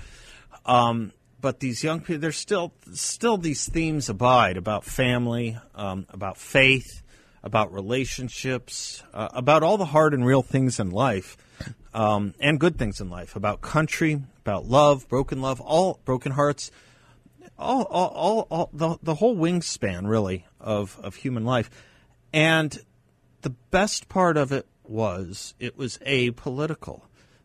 Um, 0.66 1.12
but 1.42 1.60
these 1.60 1.84
young 1.84 2.00
people, 2.00 2.20
there's 2.20 2.38
still 2.38 2.74
still 2.94 3.38
these 3.38 3.68
themes 3.68 4.10
abide 4.10 4.58
about 4.58 4.84
family, 4.84 5.58
um, 5.74 6.06
about 6.10 6.38
faith, 6.38 7.02
about 7.44 7.74
relationships, 7.74 9.04
uh, 9.14 9.30
about 9.34 9.64
all 9.64 9.78
the 9.78 9.86
hard 9.86 10.14
and 10.14 10.26
real 10.26 10.44
things 10.44 10.80
in 10.80 10.92
life, 10.92 11.36
um, 11.94 12.36
and 12.40 12.60
good 12.60 12.78
things 12.78 13.02
in 13.02 13.10
life, 13.10 13.36
about 13.36 13.62
country, 13.62 14.22
about 14.42 14.66
love, 14.66 15.10
broken 15.10 15.42
love, 15.42 15.60
all 15.60 16.00
broken 16.06 16.32
hearts, 16.32 16.72
all, 17.58 17.84
all, 17.84 18.10
all, 18.10 18.48
all 18.52 18.70
the, 18.72 18.98
the 19.02 19.16
whole 19.16 19.36
wingspan 19.36 20.08
really 20.08 20.46
of 20.60 21.00
of 21.04 21.16
human 21.16 21.44
life, 21.44 21.70
and 22.32 22.80
the 23.42 23.50
best 23.50 24.08
part 24.08 24.38
of 24.38 24.52
it 24.52 24.68
was 24.84 25.56
it 25.60 25.78
was 25.78 25.98
apolitical. 26.06 27.02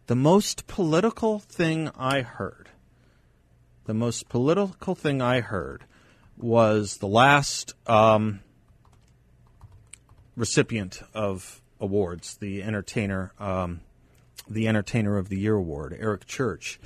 The 0.06 0.16
most 0.16 0.66
political 0.66 1.40
thing 1.40 1.90
I 1.96 2.20
heard 2.20 2.65
the 3.86 3.94
most 3.94 4.28
political 4.28 4.94
thing 4.94 5.22
I 5.22 5.40
heard 5.40 5.84
was 6.36 6.98
the 6.98 7.06
last 7.06 7.74
um, 7.86 8.40
recipient 10.36 11.00
of 11.14 11.62
awards, 11.80 12.36
the 12.36 12.62
entertainer, 12.62 13.32
um, 13.38 13.80
the 14.48 14.66
entertainer 14.68 15.16
of 15.16 15.28
the 15.28 15.38
year 15.38 15.54
award, 15.54 15.96
Eric 15.98 16.26
Church, 16.26 16.80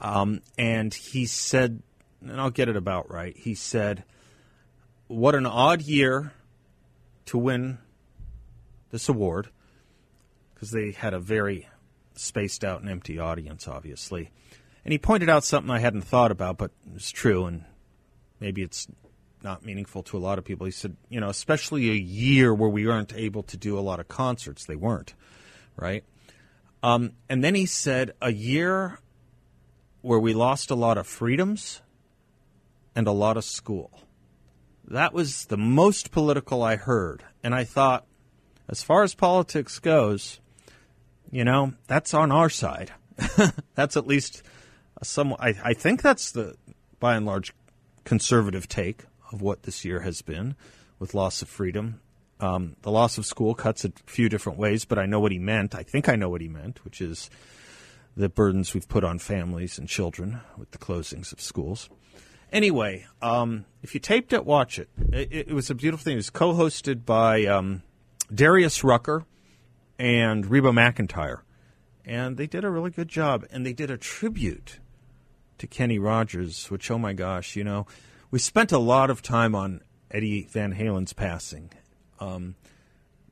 um, 0.00 0.40
and 0.56 0.94
he 0.94 1.26
said, 1.26 1.82
and 2.20 2.40
I'll 2.40 2.50
get 2.50 2.68
it 2.68 2.76
about 2.76 3.10
right. 3.10 3.36
He 3.36 3.54
said, 3.54 4.04
"What 5.08 5.34
an 5.34 5.46
odd 5.46 5.82
year 5.82 6.32
to 7.26 7.38
win 7.38 7.78
this 8.90 9.08
award." 9.08 9.48
Because 10.54 10.70
they 10.70 10.92
had 10.92 11.12
a 11.12 11.18
very 11.18 11.68
spaced 12.14 12.64
out 12.64 12.80
and 12.80 12.88
empty 12.88 13.18
audience, 13.18 13.68
obviously. 13.68 14.30
And 14.86 14.92
he 14.92 14.98
pointed 14.98 15.28
out 15.28 15.42
something 15.42 15.68
I 15.68 15.80
hadn't 15.80 16.02
thought 16.02 16.30
about, 16.30 16.58
but 16.58 16.70
it's 16.94 17.10
true, 17.10 17.44
and 17.46 17.64
maybe 18.38 18.62
it's 18.62 18.86
not 19.42 19.64
meaningful 19.64 20.04
to 20.04 20.16
a 20.16 20.20
lot 20.20 20.38
of 20.38 20.44
people. 20.44 20.64
He 20.64 20.70
said, 20.70 20.96
you 21.08 21.18
know, 21.18 21.28
especially 21.28 21.90
a 21.90 21.94
year 21.94 22.54
where 22.54 22.70
we 22.70 22.86
weren't 22.86 23.12
able 23.12 23.42
to 23.42 23.56
do 23.56 23.76
a 23.76 23.80
lot 23.80 23.98
of 23.98 24.06
concerts. 24.06 24.64
They 24.64 24.76
weren't, 24.76 25.14
right? 25.74 26.04
Um, 26.84 27.14
and 27.28 27.42
then 27.42 27.56
he 27.56 27.66
said, 27.66 28.12
a 28.22 28.32
year 28.32 29.00
where 30.02 30.20
we 30.20 30.34
lost 30.34 30.70
a 30.70 30.76
lot 30.76 30.98
of 30.98 31.08
freedoms 31.08 31.82
and 32.94 33.08
a 33.08 33.12
lot 33.12 33.36
of 33.36 33.42
school. 33.42 33.90
That 34.86 35.12
was 35.12 35.46
the 35.46 35.56
most 35.56 36.12
political 36.12 36.62
I 36.62 36.76
heard. 36.76 37.24
And 37.42 37.56
I 37.56 37.64
thought, 37.64 38.06
as 38.68 38.84
far 38.84 39.02
as 39.02 39.16
politics 39.16 39.80
goes, 39.80 40.38
you 41.32 41.42
know, 41.42 41.72
that's 41.88 42.14
on 42.14 42.30
our 42.30 42.48
side. 42.48 42.92
that's 43.74 43.96
at 43.96 44.06
least 44.06 44.44
some. 45.02 45.34
I, 45.38 45.54
I 45.62 45.74
think 45.74 46.02
that's 46.02 46.30
the, 46.32 46.56
by 47.00 47.16
and 47.16 47.26
large, 47.26 47.52
conservative 48.04 48.68
take 48.68 49.04
of 49.32 49.42
what 49.42 49.64
this 49.64 49.84
year 49.84 50.00
has 50.00 50.22
been 50.22 50.56
with 50.98 51.14
loss 51.14 51.42
of 51.42 51.48
freedom. 51.48 52.00
Um, 52.38 52.76
the 52.82 52.90
loss 52.90 53.18
of 53.18 53.26
school 53.26 53.54
cuts 53.54 53.84
a 53.84 53.92
few 54.06 54.28
different 54.28 54.58
ways, 54.58 54.84
but 54.84 54.98
I 54.98 55.06
know 55.06 55.20
what 55.20 55.32
he 55.32 55.38
meant. 55.38 55.74
I 55.74 55.82
think 55.82 56.08
I 56.08 56.16
know 56.16 56.28
what 56.28 56.40
he 56.40 56.48
meant, 56.48 56.84
which 56.84 57.00
is 57.00 57.30
the 58.16 58.28
burdens 58.28 58.74
we've 58.74 58.88
put 58.88 59.04
on 59.04 59.18
families 59.18 59.78
and 59.78 59.88
children 59.88 60.40
with 60.56 60.70
the 60.70 60.78
closings 60.78 61.32
of 61.32 61.40
schools. 61.40 61.88
Anyway, 62.52 63.06
um, 63.20 63.64
if 63.82 63.92
you 63.94 64.00
taped 64.00 64.32
it, 64.32 64.44
watch 64.46 64.78
it. 64.78 64.88
It, 65.12 65.48
it 65.48 65.52
was 65.52 65.68
a 65.70 65.74
beautiful 65.74 66.04
thing. 66.04 66.14
It 66.14 66.16
was 66.16 66.30
co-hosted 66.30 67.04
by 67.04 67.44
um, 67.46 67.82
Darius 68.32 68.84
Rucker 68.84 69.24
and 69.98 70.46
Reba 70.46 70.70
McEntire. 70.70 71.40
and 72.04 72.36
they 72.36 72.46
did 72.46 72.64
a 72.64 72.70
really 72.70 72.90
good 72.90 73.08
job. 73.08 73.44
And 73.50 73.66
they 73.66 73.72
did 73.72 73.90
a 73.90 73.98
tribute 73.98 74.78
to 75.58 75.66
Kenny 75.66 75.98
Rogers, 75.98 76.70
which 76.70 76.90
oh 76.90 76.98
my 76.98 77.12
gosh, 77.12 77.56
you 77.56 77.64
know, 77.64 77.86
we 78.30 78.38
spent 78.38 78.72
a 78.72 78.78
lot 78.78 79.10
of 79.10 79.22
time 79.22 79.54
on 79.54 79.80
Eddie 80.10 80.46
Van 80.50 80.72
Halen's 80.72 81.12
passing. 81.12 81.70
Um, 82.20 82.54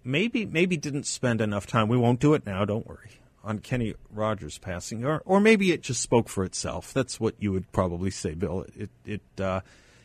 maybe 0.03 0.45
maybe 0.45 0.77
didn't 0.77 1.07
spend 1.07 1.41
enough 1.41 1.67
time. 1.67 1.89
We 1.89 1.97
won't 1.97 2.21
do 2.21 2.35
it 2.35 2.47
now. 2.47 2.65
Don't 2.65 2.87
worry 2.87 3.11
on 3.43 3.59
Kenny 3.59 3.95
Rogers 4.11 4.59
passing, 4.59 5.05
or 5.05 5.23
or 5.25 5.41
maybe 5.41 5.73
it 5.73 5.83
just 5.83 6.01
spoke 6.01 6.29
for 6.29 6.45
itself. 6.45 6.93
That's 6.93 7.21
what 7.21 7.35
you 7.39 7.53
would 7.53 7.71
probably 7.73 8.11
say, 8.11 8.35
Bill. 8.35 8.67
It 8.77 8.91
it 9.05 9.41
uh, 9.41 9.61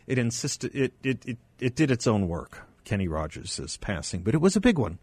it 0.07 0.17
insisted 0.17 0.75
it, 0.75 0.93
it 1.03 1.25
it 1.25 1.37
it 1.59 1.75
did 1.75 1.91
its 1.91 2.07
own 2.07 2.27
work. 2.27 2.65
Kenny 2.85 3.07
Rogers' 3.07 3.77
passing, 3.77 4.23
but 4.23 4.33
it 4.33 4.41
was 4.41 4.55
a 4.55 4.61
big 4.61 4.79
one. 4.79 4.97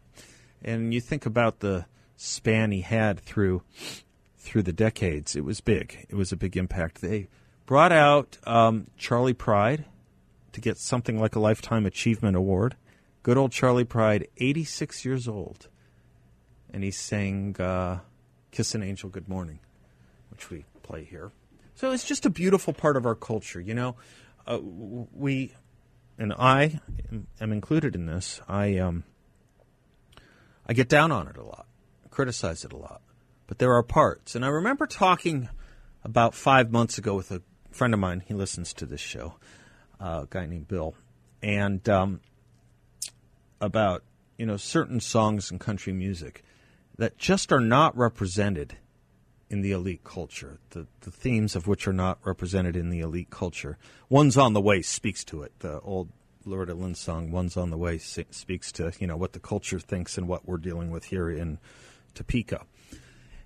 And 0.64 0.92
you 0.92 1.00
think 1.00 1.24
about 1.24 1.60
the 1.60 1.86
span 2.16 2.72
he 2.72 2.80
had 2.80 3.20
through 3.20 3.62
through 4.46 4.62
the 4.62 4.72
decades, 4.72 5.34
it 5.34 5.44
was 5.44 5.60
big. 5.60 6.06
It 6.08 6.14
was 6.14 6.30
a 6.30 6.36
big 6.36 6.56
impact. 6.56 7.00
They 7.00 7.28
brought 7.66 7.90
out 7.90 8.38
um, 8.46 8.86
Charley 8.96 9.34
Pride 9.34 9.84
to 10.52 10.60
get 10.60 10.78
something 10.78 11.20
like 11.20 11.34
a 11.34 11.40
Lifetime 11.40 11.84
Achievement 11.84 12.36
Award. 12.36 12.76
Good 13.24 13.36
old 13.36 13.50
Charley 13.50 13.84
Pride, 13.84 14.28
86 14.36 15.04
years 15.04 15.26
old. 15.26 15.68
And 16.72 16.84
he 16.84 16.92
sang 16.92 17.56
uh, 17.60 18.00
Kiss 18.52 18.74
an 18.76 18.84
Angel 18.84 19.10
Good 19.10 19.28
Morning, 19.28 19.58
which 20.30 20.48
we 20.48 20.64
play 20.84 21.02
here. 21.02 21.32
So 21.74 21.90
it's 21.90 22.04
just 22.04 22.24
a 22.24 22.30
beautiful 22.30 22.72
part 22.72 22.96
of 22.96 23.04
our 23.04 23.16
culture, 23.16 23.60
you 23.60 23.74
know. 23.74 23.96
Uh, 24.46 24.60
we, 24.62 25.54
and 26.18 26.32
I 26.32 26.80
am 27.40 27.52
included 27.52 27.96
in 27.96 28.06
this. 28.06 28.40
I 28.48 28.78
um, 28.78 29.02
I 30.68 30.72
get 30.72 30.88
down 30.88 31.10
on 31.10 31.26
it 31.26 31.36
a 31.36 31.42
lot, 31.42 31.66
criticize 32.10 32.64
it 32.64 32.72
a 32.72 32.76
lot 32.76 33.02
but 33.46 33.58
there 33.58 33.74
are 33.74 33.82
parts. 33.82 34.34
And 34.34 34.44
I 34.44 34.48
remember 34.48 34.86
talking 34.86 35.48
about 36.04 36.34
five 36.34 36.70
months 36.70 36.98
ago 36.98 37.14
with 37.14 37.30
a 37.30 37.42
friend 37.70 37.94
of 37.94 38.00
mine. 38.00 38.22
He 38.26 38.34
listens 38.34 38.72
to 38.74 38.86
this 38.86 39.00
show, 39.00 39.34
uh, 40.00 40.22
a 40.24 40.26
guy 40.28 40.46
named 40.46 40.68
Bill, 40.68 40.94
and 41.42 41.86
um, 41.88 42.20
about 43.60 44.02
you 44.38 44.46
know 44.46 44.56
certain 44.56 45.00
songs 45.00 45.50
in 45.50 45.58
country 45.58 45.92
music 45.92 46.42
that 46.98 47.18
just 47.18 47.52
are 47.52 47.60
not 47.60 47.96
represented 47.96 48.76
in 49.48 49.60
the 49.60 49.72
elite 49.72 50.04
culture. 50.04 50.58
The 50.70 50.86
the 51.00 51.10
themes 51.10 51.54
of 51.54 51.66
which 51.66 51.86
are 51.86 51.92
not 51.92 52.18
represented 52.24 52.76
in 52.76 52.90
the 52.90 53.00
elite 53.00 53.30
culture. 53.30 53.78
One's 54.08 54.36
on 54.36 54.52
the 54.52 54.60
way 54.60 54.82
speaks 54.82 55.24
to 55.24 55.42
it. 55.42 55.52
The 55.60 55.80
old 55.80 56.10
Loretta 56.44 56.74
Lynn 56.74 56.94
song 56.94 57.30
"One's 57.30 57.56
on 57.56 57.70
the 57.70 57.76
Way" 57.76 57.98
speaks 57.98 58.72
to 58.72 58.92
you 58.98 59.06
know 59.06 59.16
what 59.16 59.32
the 59.32 59.40
culture 59.40 59.80
thinks 59.80 60.16
and 60.16 60.28
what 60.28 60.46
we're 60.46 60.56
dealing 60.56 60.90
with 60.90 61.06
here 61.06 61.28
in 61.28 61.58
Topeka. 62.14 62.64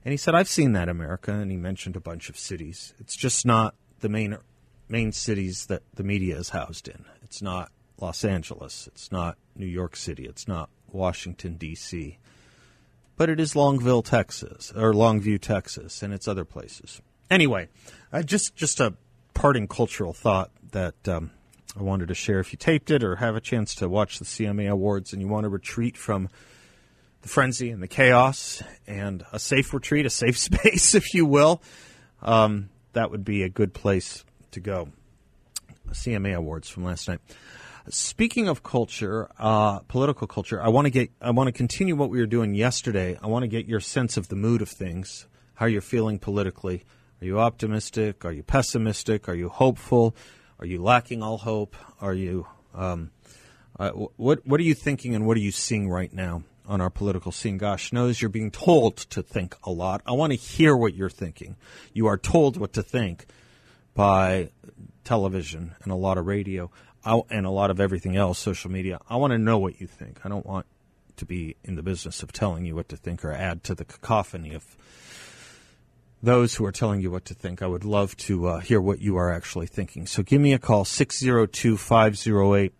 And 0.04 0.12
he 0.12 0.16
said, 0.16 0.34
"I've 0.34 0.48
seen 0.48 0.72
that 0.72 0.88
America," 0.88 1.32
and 1.32 1.50
he 1.50 1.56
mentioned 1.56 1.96
a 1.96 2.00
bunch 2.00 2.28
of 2.30 2.38
cities. 2.38 2.94
It's 2.98 3.16
just 3.16 3.44
not 3.44 3.74
the 4.00 4.08
main 4.08 4.38
main 4.88 5.12
cities 5.12 5.66
that 5.66 5.82
the 5.94 6.02
media 6.02 6.36
is 6.36 6.50
housed 6.50 6.88
in. 6.88 7.04
It's 7.22 7.42
not 7.42 7.70
Los 8.00 8.24
Angeles. 8.24 8.88
It's 8.88 9.12
not 9.12 9.36
New 9.54 9.66
York 9.66 9.96
City. 9.96 10.24
It's 10.24 10.48
not 10.48 10.70
Washington 10.90 11.54
D.C. 11.54 12.18
But 13.16 13.28
it 13.28 13.38
is 13.38 13.54
Longville, 13.54 14.04
Texas, 14.04 14.72
or 14.74 14.92
Longview, 14.92 15.40
Texas, 15.40 16.02
and 16.02 16.14
it's 16.14 16.26
other 16.26 16.44
places. 16.44 17.02
Anyway, 17.30 17.68
uh, 18.12 18.22
just 18.22 18.56
just 18.56 18.80
a 18.80 18.94
parting 19.34 19.68
cultural 19.68 20.12
thought 20.12 20.50
that 20.72 21.08
um, 21.08 21.30
I 21.78 21.82
wanted 21.82 22.08
to 22.08 22.14
share. 22.14 22.40
If 22.40 22.52
you 22.52 22.56
taped 22.56 22.90
it 22.90 23.04
or 23.04 23.16
have 23.16 23.36
a 23.36 23.40
chance 23.40 23.74
to 23.76 23.88
watch 23.88 24.18
the 24.18 24.24
CMA 24.24 24.68
Awards 24.68 25.12
and 25.12 25.22
you 25.22 25.28
want 25.28 25.44
to 25.44 25.48
retreat 25.48 25.96
from 25.96 26.28
the 27.22 27.28
frenzy 27.28 27.70
and 27.70 27.82
the 27.82 27.88
chaos 27.88 28.62
and 28.86 29.24
a 29.32 29.38
safe 29.38 29.74
retreat, 29.74 30.06
a 30.06 30.10
safe 30.10 30.38
space, 30.48 30.94
if 30.94 31.14
you 31.14 31.26
will, 31.26 31.62
um, 32.22 32.70
that 32.92 33.10
would 33.10 33.24
be 33.24 33.42
a 33.42 33.48
good 33.48 33.74
place 33.74 34.24
to 34.52 34.60
go. 34.60 34.88
CMA 35.90 36.34
Awards 36.34 36.68
from 36.68 36.84
last 36.84 37.08
night. 37.08 37.20
Speaking 37.88 38.48
of 38.48 38.62
culture, 38.62 39.28
uh, 39.38 39.80
political 39.80 40.26
culture, 40.26 40.62
I 40.62 40.68
want 40.68 40.86
to 40.86 40.90
get, 40.90 41.10
I 41.20 41.30
want 41.30 41.48
to 41.48 41.52
continue 41.52 41.96
what 41.96 42.10
we 42.10 42.20
were 42.20 42.26
doing 42.26 42.54
yesterday. 42.54 43.18
I 43.20 43.26
want 43.26 43.42
to 43.42 43.48
get 43.48 43.66
your 43.66 43.80
sense 43.80 44.16
of 44.16 44.28
the 44.28 44.36
mood 44.36 44.62
of 44.62 44.68
things, 44.68 45.26
how 45.54 45.66
you're 45.66 45.80
feeling 45.80 46.18
politically. 46.18 46.84
Are 47.20 47.24
you 47.24 47.40
optimistic? 47.40 48.24
Are 48.24 48.32
you 48.32 48.42
pessimistic? 48.42 49.28
Are 49.28 49.34
you 49.34 49.48
hopeful? 49.48 50.14
Are 50.60 50.66
you 50.66 50.82
lacking 50.82 51.22
all 51.22 51.38
hope? 51.38 51.74
Are 52.00 52.14
you, 52.14 52.46
um, 52.74 53.10
uh, 53.78 53.90
what, 53.90 54.46
what 54.46 54.60
are 54.60 54.64
you 54.64 54.74
thinking 54.74 55.14
and 55.14 55.26
what 55.26 55.36
are 55.36 55.40
you 55.40 55.52
seeing 55.52 55.88
right 55.88 56.12
now 56.12 56.44
on 56.70 56.80
our 56.80 56.88
political 56.88 57.32
scene? 57.32 57.58
Gosh 57.58 57.92
knows 57.92 58.22
you're 58.22 58.28
being 58.30 58.50
told 58.50 58.96
to 58.96 59.22
think 59.22 59.56
a 59.64 59.70
lot. 59.70 60.00
I 60.06 60.12
want 60.12 60.32
to 60.32 60.38
hear 60.38 60.76
what 60.76 60.94
you're 60.94 61.10
thinking. 61.10 61.56
You 61.92 62.06
are 62.06 62.16
told 62.16 62.56
what 62.56 62.72
to 62.74 62.82
think 62.82 63.26
by 63.94 64.50
television 65.04 65.74
and 65.82 65.92
a 65.92 65.96
lot 65.96 66.16
of 66.16 66.26
radio 66.26 66.70
and 67.04 67.44
a 67.44 67.50
lot 67.50 67.70
of 67.70 67.80
everything 67.80 68.16
else, 68.16 68.38
social 68.38 68.70
media. 68.70 69.00
I 69.08 69.16
want 69.16 69.32
to 69.32 69.38
know 69.38 69.58
what 69.58 69.80
you 69.80 69.86
think. 69.86 70.20
I 70.24 70.28
don't 70.28 70.46
want 70.46 70.66
to 71.16 71.24
be 71.26 71.56
in 71.64 71.74
the 71.74 71.82
business 71.82 72.22
of 72.22 72.32
telling 72.32 72.64
you 72.64 72.76
what 72.76 72.88
to 72.90 72.96
think 72.96 73.24
or 73.24 73.32
add 73.32 73.64
to 73.64 73.74
the 73.74 73.84
cacophony 73.84 74.54
of 74.54 74.64
those 76.22 76.54
who 76.54 76.64
are 76.64 76.72
telling 76.72 77.00
you 77.00 77.10
what 77.10 77.24
to 77.26 77.34
think. 77.34 77.62
I 77.62 77.66
would 77.66 77.84
love 77.84 78.16
to 78.18 78.46
uh, 78.46 78.60
hear 78.60 78.80
what 78.80 79.00
you 79.00 79.16
are 79.16 79.32
actually 79.32 79.66
thinking. 79.66 80.06
So 80.06 80.22
give 80.22 80.40
me 80.40 80.52
a 80.52 80.58
call, 80.58 80.84
602 80.84 81.76
508 81.76 82.72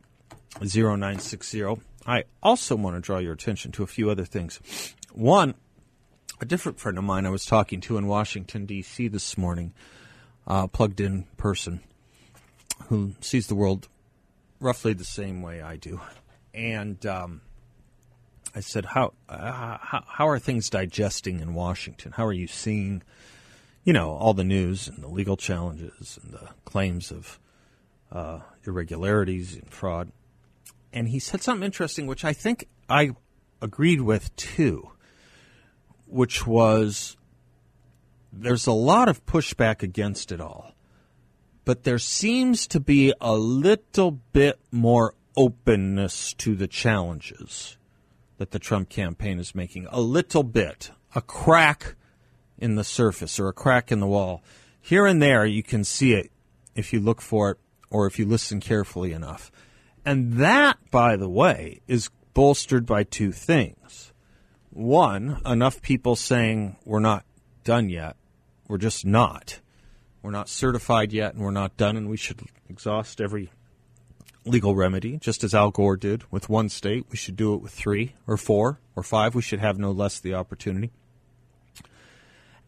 0960. 0.61 1.90
I 2.11 2.25
also 2.43 2.75
want 2.75 2.97
to 2.97 3.01
draw 3.01 3.19
your 3.19 3.35
attention 3.35 3.71
to 3.73 3.85
a 3.85 3.87
few 3.87 4.11
other 4.11 4.25
things. 4.25 4.59
One, 5.13 5.55
a 6.41 6.45
different 6.45 6.81
friend 6.81 6.99
of 6.99 7.05
mine 7.05 7.25
I 7.25 7.31
was 7.31 7.47
talking 7.47 7.81
to 7.83 7.99
in 7.99 8.09
Washington, 8.09 8.67
D.C. 8.67 9.07
this 9.07 9.39
morning, 9.39 9.73
uh, 10.45 10.67
plugged 10.67 11.01
in 11.01 11.29
person, 11.37 11.79
who 12.89 13.13
sees 13.21 13.47
the 13.47 13.55
world 13.55 13.87
roughly 14.59 14.93
the 14.93 15.05
same 15.05 15.41
way 15.41 15.63
I 15.63 15.77
do. 15.77 16.01
And 16.53 17.07
um, 17.07 17.43
I 18.57 18.61
said, 18.61 18.87
how, 18.87 19.13
uh, 19.29 19.79
how, 19.81 20.03
how 20.05 20.29
are 20.29 20.41
things 20.41 20.69
digesting 20.69 21.39
in 21.39 21.55
Washington? 21.55 22.11
How 22.11 22.27
are 22.27 22.33
you 22.33 22.49
seeing, 22.49 23.05
you 23.85 23.93
know, 23.93 24.11
all 24.11 24.35
the 24.35 24.43
news 24.43 24.89
and 24.89 25.01
the 25.01 25.09
legal 25.09 25.37
challenges 25.37 26.19
and 26.21 26.33
the 26.33 26.49
claims 26.65 27.13
of 27.13 27.39
uh, 28.11 28.41
irregularities 28.65 29.55
and 29.55 29.71
fraud? 29.71 30.11
And 30.93 31.09
he 31.09 31.19
said 31.19 31.43
something 31.43 31.65
interesting, 31.65 32.07
which 32.07 32.25
I 32.25 32.33
think 32.33 32.69
I 32.89 33.13
agreed 33.63 34.01
with 34.01 34.35
too, 34.37 34.91
which 36.07 36.47
was 36.47 37.17
there's 38.33 38.67
a 38.67 38.73
lot 38.73 39.09
of 39.09 39.27
pushback 39.27 39.83
against 39.83 40.33
it 40.33 40.41
all, 40.41 40.73
but 41.65 41.85
there 41.85 41.99
seems 41.99 42.67
to 42.69 42.81
be 42.81 43.13
a 43.21 43.35
little 43.35 44.11
bit 44.11 44.61
more 44.71 45.15
openness 45.37 46.33
to 46.35 46.55
the 46.55 46.67
challenges 46.67 47.77
that 48.39 48.51
the 48.51 48.59
Trump 48.59 48.89
campaign 48.89 49.39
is 49.39 49.55
making. 49.55 49.87
A 49.91 50.01
little 50.01 50.43
bit, 50.43 50.91
a 51.15 51.21
crack 51.21 51.95
in 52.59 52.75
the 52.75 52.85
surface 52.85 53.39
or 53.39 53.49
a 53.49 53.53
crack 53.53 53.93
in 53.93 54.01
the 54.01 54.07
wall. 54.07 54.43
Here 54.81 55.07
and 55.07 55.21
there, 55.21 55.45
you 55.45 55.63
can 55.63 55.85
see 55.85 56.15
it 56.15 56.31
if 56.75 56.93
you 56.93 57.01
look 57.01 57.21
for 57.21 57.51
it 57.51 57.59
or 57.91 58.07
if 58.07 58.19
you 58.19 58.27
listen 58.27 58.61
carefully 58.61 59.13
enough. 59.13 59.51
And 60.05 60.35
that, 60.35 60.79
by 60.91 61.17
the 61.17 61.29
way, 61.29 61.81
is 61.87 62.11
bolstered 62.35 62.87
by 62.87 63.05
two 63.05 63.33
things. 63.33 64.13
One, 64.71 65.41
enough 65.45 65.83
people 65.83 66.17
saying 66.17 66.77
we're 66.85 67.01
not 67.01 67.25
done 67.65 67.89
yet. 67.89 68.17
We're 68.69 68.79
just 68.79 69.05
not. 69.05 69.61
We're 70.23 70.31
not 70.31 70.49
certified 70.49 71.13
yet 71.13 71.35
and 71.35 71.43
we're 71.43 71.51
not 71.51 71.77
done, 71.77 71.97
and 71.97 72.09
we 72.09 72.17
should 72.17 72.43
exhaust 72.69 73.21
every 73.21 73.51
legal 74.45 74.75
remedy, 74.75 75.19
just 75.19 75.45
as 75.45 75.55
Al 75.55 75.71
Gore 75.71 75.97
did 75.97 76.31
with 76.31 76.49
one 76.49 76.69
state. 76.69 77.07
We 77.11 77.17
should 77.17 77.37
do 77.37 77.55
it 77.55 77.63
with 77.63 77.73
three 77.73 78.15
or 78.27 78.37
four 78.37 78.81
or 78.97 79.03
five. 79.03 79.35
We 79.35 79.43
should 79.43 79.61
have 79.61 79.79
no 79.79 79.91
less 79.91 80.21
the 80.21 80.35
opportunity. 80.35 80.91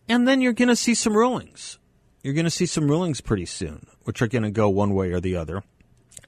And 0.08 0.26
then 0.26 0.40
you're 0.40 0.52
going 0.52 0.68
to 0.68 0.76
see 0.76 0.94
some 0.94 1.16
rulings. 1.16 1.78
You're 2.22 2.34
going 2.34 2.44
to 2.44 2.50
see 2.50 2.66
some 2.66 2.88
rulings 2.88 3.20
pretty 3.20 3.46
soon, 3.46 3.86
which 4.04 4.22
are 4.22 4.28
going 4.28 4.42
to 4.42 4.50
go 4.50 4.68
one 4.68 4.94
way 4.94 5.12
or 5.12 5.20
the 5.20 5.36
other. 5.36 5.62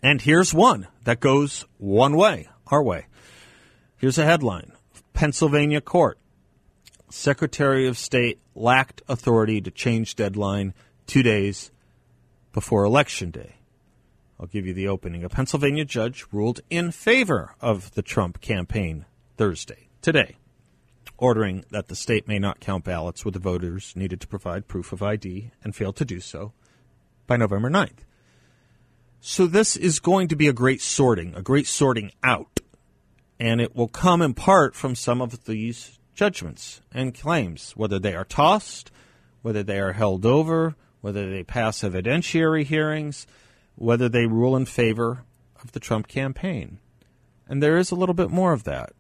And 0.04 0.20
here's 0.20 0.52
one 0.52 0.86
that 1.04 1.18
goes 1.18 1.64
one 1.78 2.14
way, 2.14 2.46
our 2.66 2.82
way. 2.82 3.06
Here's 3.96 4.18
a 4.18 4.26
headline 4.26 4.72
Pennsylvania 5.14 5.80
court. 5.80 6.18
Secretary 7.08 7.88
of 7.88 7.96
State 7.96 8.38
lacked 8.54 9.00
authority 9.08 9.62
to 9.62 9.70
change 9.70 10.14
deadline 10.14 10.74
two 11.06 11.22
days 11.22 11.70
before 12.52 12.84
Election 12.84 13.30
Day. 13.30 13.54
I'll 14.38 14.46
give 14.46 14.66
you 14.66 14.74
the 14.74 14.88
opening. 14.88 15.24
A 15.24 15.30
Pennsylvania 15.30 15.86
judge 15.86 16.26
ruled 16.30 16.60
in 16.68 16.90
favor 16.90 17.54
of 17.62 17.94
the 17.94 18.02
Trump 18.02 18.42
campaign 18.42 19.06
Thursday, 19.38 19.88
today, 20.02 20.36
ordering 21.16 21.64
that 21.70 21.88
the 21.88 21.96
state 21.96 22.28
may 22.28 22.38
not 22.38 22.60
count 22.60 22.84
ballots 22.84 23.24
with 23.24 23.32
the 23.32 23.40
voters 23.40 23.94
needed 23.96 24.20
to 24.20 24.28
provide 24.28 24.68
proof 24.68 24.92
of 24.92 25.02
ID 25.02 25.50
and 25.62 25.74
failed 25.74 25.96
to 25.96 26.04
do 26.04 26.20
so 26.20 26.52
by 27.26 27.38
November 27.38 27.70
9th. 27.70 28.04
So 29.26 29.46
this 29.46 29.74
is 29.74 30.00
going 30.00 30.28
to 30.28 30.37
be 30.37 30.48
a 30.48 30.52
great 30.52 30.82
sorting, 30.82 31.34
a 31.34 31.40
great 31.40 31.66
sorting 31.66 32.12
out. 32.22 32.60
And 33.40 33.58
it 33.58 33.74
will 33.74 33.88
come 33.88 34.20
in 34.20 34.34
part 34.34 34.74
from 34.74 34.94
some 34.94 35.22
of 35.22 35.46
these 35.46 35.98
judgments 36.14 36.82
and 36.92 37.18
claims, 37.18 37.72
whether 37.74 37.98
they 37.98 38.14
are 38.14 38.26
tossed, 38.26 38.90
whether 39.40 39.62
they 39.62 39.80
are 39.80 39.94
held 39.94 40.26
over, 40.26 40.74
whether 41.00 41.30
they 41.30 41.42
pass 41.42 41.78
evidentiary 41.78 42.64
hearings, 42.64 43.26
whether 43.76 44.10
they 44.10 44.26
rule 44.26 44.54
in 44.56 44.66
favor 44.66 45.24
of 45.62 45.72
the 45.72 45.80
Trump 45.80 46.06
campaign. 46.06 46.78
And 47.48 47.62
there 47.62 47.78
is 47.78 47.90
a 47.90 47.96
little 47.96 48.14
bit 48.14 48.28
more 48.28 48.52
of 48.52 48.64
that. 48.64 48.92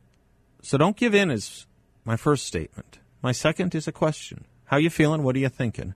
So 0.62 0.78
don't 0.78 0.96
give 0.96 1.14
in 1.14 1.30
is 1.30 1.66
my 2.06 2.16
first 2.16 2.46
statement. 2.46 2.98
My 3.22 3.32
second 3.32 3.74
is 3.74 3.86
a 3.86 3.92
question. 3.92 4.46
How 4.64 4.78
you 4.78 4.88
feeling? 4.88 5.22
What 5.22 5.36
are 5.36 5.40
you 5.40 5.50
thinking? 5.50 5.92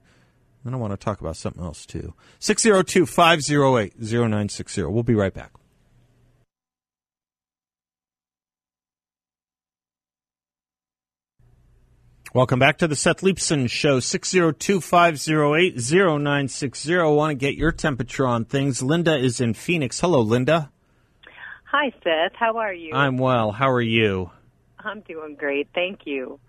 Then 0.69 0.75
I 0.75 0.77
want 0.77 0.93
to 0.93 1.03
talk 1.03 1.19
about 1.19 1.35
something 1.35 1.63
else 1.63 1.83
too. 1.83 2.13
602 2.37 3.07
508 3.07 3.99
0960. 3.99 4.83
We'll 4.83 5.01
be 5.01 5.15
right 5.15 5.33
back. 5.33 5.51
Welcome 12.35 12.59
back 12.59 12.77
to 12.77 12.87
the 12.87 12.95
Seth 12.95 13.21
Leibsohn 13.21 13.67
Show, 13.67 13.99
602 13.99 14.79
508 14.79 15.75
0960. 15.75 16.97
I 16.99 17.03
want 17.05 17.31
to 17.31 17.35
get 17.35 17.55
your 17.55 17.71
temperature 17.71 18.27
on 18.27 18.45
things. 18.45 18.83
Linda 18.83 19.17
is 19.17 19.41
in 19.41 19.55
Phoenix. 19.55 19.99
Hello, 19.99 20.21
Linda. 20.21 20.71
Hi, 21.71 21.91
Seth. 22.03 22.33
How 22.37 22.57
are 22.57 22.75
you? 22.75 22.93
I'm 22.93 23.17
well. 23.17 23.51
How 23.51 23.71
are 23.71 23.81
you? 23.81 24.29
I'm 24.77 25.01
doing 25.01 25.33
great. 25.33 25.69
Thank 25.73 26.01
you. 26.05 26.39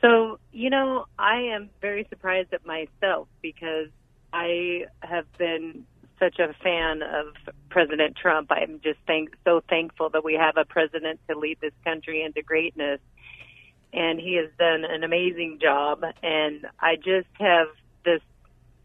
So, 0.00 0.38
you 0.52 0.70
know, 0.70 1.06
I 1.18 1.42
am 1.54 1.70
very 1.80 2.06
surprised 2.08 2.52
at 2.52 2.64
myself 2.64 3.28
because 3.42 3.88
I 4.32 4.86
have 5.02 5.26
been 5.36 5.84
such 6.18 6.38
a 6.38 6.54
fan 6.62 7.02
of 7.02 7.34
President 7.70 8.16
Trump. 8.16 8.50
I'm 8.50 8.80
just 8.82 8.98
thank, 9.06 9.36
so 9.44 9.62
thankful 9.68 10.10
that 10.10 10.24
we 10.24 10.34
have 10.34 10.56
a 10.56 10.64
president 10.64 11.20
to 11.28 11.38
lead 11.38 11.58
this 11.60 11.72
country 11.84 12.22
into 12.22 12.42
greatness. 12.42 13.00
And 13.92 14.20
he 14.20 14.34
has 14.36 14.50
done 14.58 14.84
an 14.84 15.02
amazing 15.02 15.58
job. 15.60 16.02
And 16.22 16.66
I 16.78 16.96
just 16.96 17.28
have 17.34 17.68
this 18.04 18.20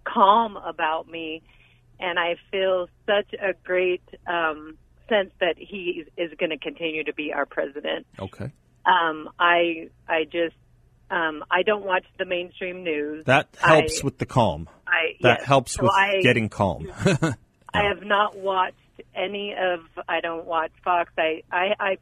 calm 0.06 0.58
about 0.58 1.10
me, 1.10 1.44
and 2.00 2.20
I 2.20 2.38
feel 2.52 2.88
such 3.06 3.34
a 3.34 3.54
great 3.64 4.04
um, 4.28 4.78
sense 5.10 5.32
that 5.40 5.58
he 5.58 6.06
is 6.18 6.32
going 6.40 6.52
to 6.52 6.58
continue 6.58 7.04
to 7.04 7.14
be 7.14 7.34
our 7.34 7.46
president. 7.46 8.06
Okay. 8.20 8.52
Um, 8.86 9.30
I 9.40 9.90
I 10.08 10.26
just 10.26 10.56
um, 11.10 11.44
I 11.52 11.64
don't 11.64 11.86
watch 11.86 12.06
the 12.18 12.26
mainstream 12.26 12.84
news. 12.84 13.26
That 13.26 13.48
helps 13.60 14.02
I, 14.02 14.06
with 14.06 14.18
the 14.18 14.26
calm. 14.26 14.68
I, 14.88 15.16
that 15.22 15.40
yes. 15.40 15.48
helps 15.48 15.74
So 15.74 15.84
with 15.84 15.92
I- 15.94 16.22
getting 16.22 16.50
calm. 16.50 16.92
I 17.74 17.84
have 17.90 18.04
not 18.04 18.38
watched 18.38 18.76
any 19.14 19.54
of. 19.54 19.82
I 20.08 20.22
don't 20.22 20.46
watch 20.46 20.72
Fox. 20.84 21.12
I 21.18 21.44
I, 21.52 21.76
I 21.80 21.98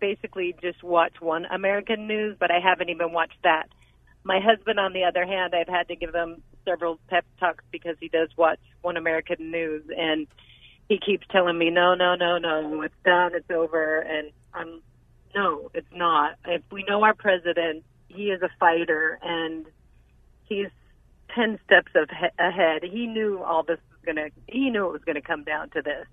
basically 0.00 0.54
just 0.60 0.82
watch 0.82 1.20
one 1.20 1.44
American 1.44 2.08
news, 2.08 2.36
but 2.40 2.50
I 2.50 2.58
haven't 2.58 2.88
even 2.88 3.12
watched 3.12 3.40
that. 3.44 3.68
My 4.24 4.40
husband, 4.40 4.78
on 4.80 4.92
the 4.92 5.04
other 5.04 5.24
hand, 5.24 5.54
I've 5.54 5.68
had 5.68 5.88
to 5.88 5.96
give 5.96 6.12
him 6.14 6.42
several 6.64 6.98
pep 7.08 7.24
talks 7.40 7.64
because 7.70 7.96
he 8.00 8.08
does 8.08 8.28
watch 8.36 8.58
One 8.82 8.96
American 8.96 9.50
News, 9.50 9.84
and 9.96 10.26
he 10.88 10.98
keeps 10.98 11.26
telling 11.30 11.56
me, 11.58 11.70
"No, 11.70 11.94
no, 11.94 12.14
no, 12.16 12.38
no, 12.38 12.82
it's 12.82 12.94
done, 13.04 13.32
it's 13.34 13.50
over," 13.50 14.00
and 14.00 14.30
I'm, 14.54 14.80
no, 15.34 15.70
it's 15.74 15.86
not. 15.94 16.34
If 16.44 16.62
we 16.72 16.84
know 16.88 17.02
our 17.04 17.14
president, 17.14 17.84
he 18.14 18.24
is 18.24 18.42
a 18.42 18.50
fighter, 18.58 19.18
and 19.22 19.66
he's 20.44 20.68
ten 21.34 21.58
steps 21.64 21.92
of 21.94 22.08
ahead. 22.38 22.82
He 22.82 23.06
knew 23.06 23.42
all 23.42 23.62
this 23.62 23.78
was 23.90 24.00
gonna. 24.04 24.28
He 24.46 24.70
knew 24.70 24.86
it 24.86 24.92
was 24.92 25.02
gonna 25.04 25.22
come 25.22 25.44
down 25.44 25.70
to 25.70 25.82
this, 25.82 26.06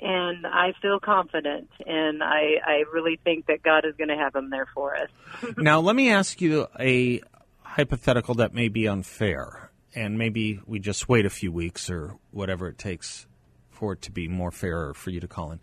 and 0.00 0.46
I 0.46 0.72
feel 0.80 1.00
confident, 1.00 1.70
and 1.86 2.22
I 2.22 2.54
I 2.64 2.84
really 2.92 3.18
think 3.24 3.46
that 3.46 3.62
God 3.62 3.84
is 3.84 3.94
gonna 3.96 4.16
have 4.16 4.34
him 4.34 4.50
there 4.50 4.68
for 4.74 4.96
us. 4.96 5.10
now, 5.56 5.80
let 5.80 5.96
me 5.96 6.10
ask 6.10 6.40
you 6.40 6.66
a 6.78 7.20
hypothetical 7.62 8.34
that 8.36 8.52
may 8.54 8.68
be 8.68 8.86
unfair, 8.88 9.70
and 9.94 10.18
maybe 10.18 10.60
we 10.66 10.78
just 10.78 11.08
wait 11.08 11.26
a 11.26 11.30
few 11.30 11.52
weeks 11.52 11.88
or 11.88 12.16
whatever 12.30 12.68
it 12.68 12.78
takes 12.78 13.26
for 13.70 13.94
it 13.94 14.02
to 14.02 14.12
be 14.12 14.28
more 14.28 14.50
fair 14.50 14.94
for 14.94 15.10
you 15.10 15.20
to 15.20 15.28
call 15.28 15.52
in. 15.52 15.60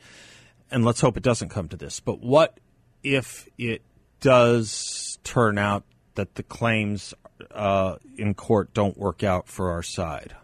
And 0.72 0.86
let's 0.86 1.02
hope 1.02 1.18
it 1.18 1.24
doesn't 1.24 1.50
come 1.50 1.68
to 1.70 1.78
this. 1.78 2.00
But 2.00 2.20
what 2.20 2.60
if 3.04 3.48
it 3.58 3.82
does 4.20 5.20
turn 5.24 5.58
out 5.58 5.84
that 6.16 6.36
the 6.36 6.44
claims 6.44 7.14
uh, 7.52 7.96
in 8.18 8.34
court 8.34 8.74
don't 8.74 8.98
work 8.98 9.24
out 9.24 9.48
for 9.48 9.72
our 9.72 9.84
side? 9.84 10.36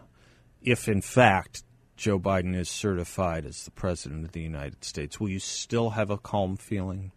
If, 0.62 0.88
in 0.88 1.00
fact, 1.00 1.62
Joe 1.96 2.18
Biden 2.18 2.56
is 2.56 2.68
certified 2.68 3.46
as 3.46 3.64
the 3.64 3.70
president 3.70 4.24
of 4.24 4.32
the 4.32 4.42
United 4.42 4.84
States, 4.84 5.20
will 5.20 5.28
you 5.28 5.38
still 5.38 5.90
have 5.90 6.10
a 6.10 6.18
calm 6.18 6.56
feeling? 6.56 7.12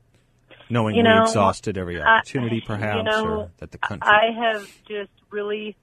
knowing 0.69 0.95
You 0.95 1.03
we 1.03 1.09
know, 1.09 1.23
exhausted 1.23 1.77
every 1.77 2.01
I- 2.01 2.17
opportunity, 2.17 2.61
perhaps, 2.61 2.97
you 2.97 3.03
know, 3.03 3.25
or 3.25 3.51
that 3.57 3.71
the 3.71 3.77
country. 3.77 4.07
I 4.09 4.31
have 4.31 4.67
just 4.87 5.11
really, 5.31 5.75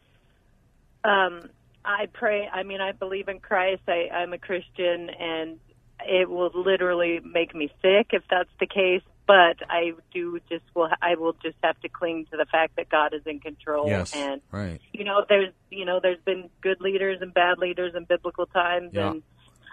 um, 1.04 1.50
I 1.84 2.06
pray. 2.12 2.48
I 2.52 2.62
mean, 2.62 2.80
I 2.80 2.92
believe 2.92 3.28
in 3.28 3.40
Christ. 3.40 3.82
I, 3.88 4.08
I'm 4.12 4.32
a 4.32 4.38
Christian, 4.38 5.10
and 5.10 5.58
it 6.06 6.28
will 6.28 6.50
literally 6.54 7.20
make 7.24 7.54
me 7.54 7.70
sick 7.82 8.08
if 8.12 8.22
that's 8.30 8.50
the 8.60 8.66
case. 8.66 9.02
But 9.26 9.56
I 9.68 9.92
do 10.14 10.38
just 10.48 10.62
will. 10.74 10.88
I 11.02 11.16
will 11.16 11.32
just 11.42 11.56
have 11.64 11.80
to 11.80 11.88
cling 11.88 12.26
to 12.30 12.36
the 12.36 12.46
fact 12.46 12.76
that 12.76 12.88
God 12.88 13.12
is 13.12 13.22
in 13.26 13.40
control. 13.40 13.88
yes, 13.88 14.14
And 14.14 14.40
right. 14.52 14.80
you 14.92 15.02
know, 15.04 15.24
there's 15.28 15.52
you 15.70 15.84
know, 15.84 15.98
there's 16.00 16.20
been 16.24 16.48
good 16.60 16.80
leaders 16.80 17.18
and 17.20 17.34
bad 17.34 17.58
leaders 17.58 17.94
in 17.96 18.04
biblical 18.04 18.46
times, 18.46 18.90
Yeah. 18.94 19.10
and 19.10 19.22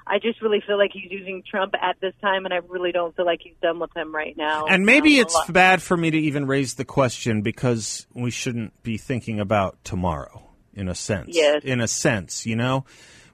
I 0.05 0.19
just 0.19 0.41
really 0.41 0.61
feel 0.65 0.77
like 0.77 0.89
he's 0.91 1.09
using 1.11 1.43
Trump 1.49 1.75
at 1.81 1.95
this 2.01 2.13
time, 2.19 2.43
and 2.45 2.53
I 2.53 2.57
really 2.67 2.91
don't 2.91 3.15
feel 3.15 3.25
like 3.25 3.39
he's 3.41 3.55
done 3.61 3.79
with 3.79 3.95
him 3.95 4.13
right 4.13 4.35
now. 4.35 4.65
And 4.65 4.85
maybe 4.85 5.17
Um, 5.19 5.21
it's 5.27 5.51
bad 5.51 5.81
for 5.81 5.95
me 5.95 6.11
to 6.11 6.17
even 6.17 6.45
raise 6.45 6.73
the 6.75 6.83
question 6.83 7.41
because 7.41 8.05
we 8.13 8.29
shouldn't 8.31 8.81
be 8.83 8.97
thinking 8.97 9.39
about 9.39 9.77
tomorrow, 9.85 10.49
in 10.73 10.89
a 10.89 10.95
sense. 10.95 11.29
Yes. 11.31 11.63
In 11.63 11.79
a 11.79 11.87
sense, 11.87 12.45
you 12.45 12.55
know, 12.57 12.83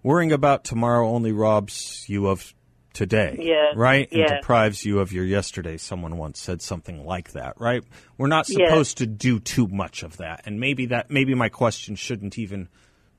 worrying 0.03 0.32
about 0.32 0.63
tomorrow 0.63 1.08
only 1.10 1.32
robs 1.32 2.05
you 2.08 2.27
of 2.27 2.53
today. 2.99 3.38
Yes, 3.39 3.75
Right? 3.77 4.09
And 4.12 4.19
yes. 4.19 4.31
deprives 4.41 4.83
you 4.83 4.99
of 4.99 5.13
your 5.13 5.23
yesterday. 5.23 5.77
Someone 5.77 6.17
once 6.17 6.38
said 6.38 6.62
something 6.62 7.05
like 7.05 7.31
that, 7.31 7.53
right? 7.57 7.81
We're 8.17 8.27
not 8.27 8.45
supposed 8.45 8.97
to 8.97 9.07
do 9.07 9.39
too 9.39 9.67
much 9.67 10.03
of 10.03 10.17
that. 10.17 10.41
And 10.45 10.59
maybe 10.59 10.88
that, 10.88 11.09
maybe 11.09 11.33
my 11.33 11.47
question 11.47 11.95
shouldn't 11.95 12.38
even 12.38 12.67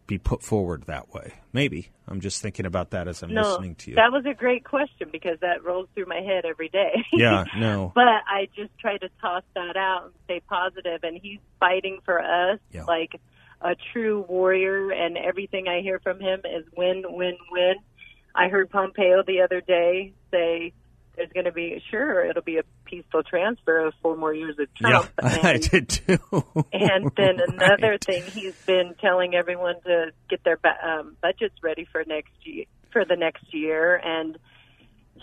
be 0.07 0.19
put 0.19 0.43
forward 0.43 0.83
that 0.87 1.15
way. 1.15 1.33
Maybe. 1.55 1.89
I'm 2.07 2.21
just 2.21 2.43
thinking 2.43 2.67
about 2.67 2.91
that 2.91 3.09
as 3.09 3.23
I'm 3.23 3.33
no, 3.33 3.41
listening 3.43 3.77
to 3.77 3.91
you. 3.91 3.97
that 3.97 4.13
was 4.13 4.27
a 4.27 4.35
great 4.35 4.65
question 4.65 5.09
because 5.11 5.39
that 5.41 5.65
rolls 5.65 5.89
through 5.95 6.07
my 6.07 6.21
head 6.21 6.45
every 6.45 6.69
day. 6.69 6.93
yeah, 7.13 7.45
no. 7.57 7.93
but 7.95 8.05
I 8.05 8.49
just 8.55 8.77
try 8.79 8.99
to 8.99 9.09
toss 9.21 9.45
that 9.55 9.77
out 9.79 10.05
and 10.07 10.13
stay 10.25 10.41
positive. 10.47 11.01
And 11.05 11.19
he's 11.23 11.39
fighting 11.59 12.01
for 12.05 12.21
us 12.21 12.59
Yeah. 12.71 12.85
like 12.85 13.13
a 13.63 13.77
true 13.93 14.27
warrior. 14.29 14.91
And 14.91 15.17
everything 15.17 15.69
I 15.69 15.81
hear 15.81 16.01
from 16.01 16.21
him 16.21 16.41
is 16.45 16.65
win, 16.77 17.03
win, 17.09 17.39
win. 17.51 17.77
I 18.35 18.49
heard 18.49 18.71
Pompeo 18.71 19.23
the 19.27 19.41
other 19.43 19.61
day 19.61 20.13
say 20.31 20.73
there's 21.17 21.33
going 21.33 21.45
to 21.47 21.53
be 21.53 21.83
sure 21.91 22.25
it'll 22.25 22.43
be 22.43 22.59
a 22.59 22.63
peaceful 22.85 23.23
transfer 23.23 23.87
of 23.87 23.95
four 24.01 24.17
more 24.17 24.33
years 24.33 24.57
of 24.59 24.73
Trump. 24.75 25.11
yeah, 25.23 25.39
I 25.43 25.57
did 25.59 25.89
too. 25.89 26.19
and 26.73 27.11
then 27.17 27.41
another 27.49 27.91
Right. 27.91 28.05
thing, 28.05 28.23
he's 28.25 28.55
been 28.67 28.95
telling 29.01 29.35
everyone 29.35 29.77
to 29.85 30.13
get 30.29 30.43
their 30.45 30.59
um, 30.83 31.17
budgets 31.21 31.57
ready 31.63 31.87
for 31.91 32.05
next 32.07 32.33
year, 32.45 32.65
for 32.93 33.05
the 33.05 33.17
next 33.17 33.53
year, 33.53 33.97
and 33.97 34.39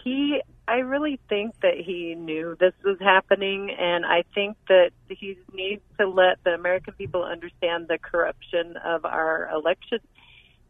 he, 0.03 0.41
I 0.67 0.75
really 0.79 1.19
think 1.29 1.55
that 1.61 1.75
he 1.83 2.13
knew 2.15 2.55
this 2.59 2.73
was 2.83 2.97
happening, 2.99 3.71
and 3.71 4.05
I 4.05 4.23
think 4.35 4.57
that 4.67 4.91
he 5.09 5.37
needs 5.53 5.81
to 5.99 6.07
let 6.07 6.43
the 6.43 6.51
American 6.51 6.93
people 6.93 7.23
understand 7.23 7.87
the 7.87 7.97
corruption 7.97 8.75
of 8.85 9.05
our 9.05 9.49
election. 9.51 9.99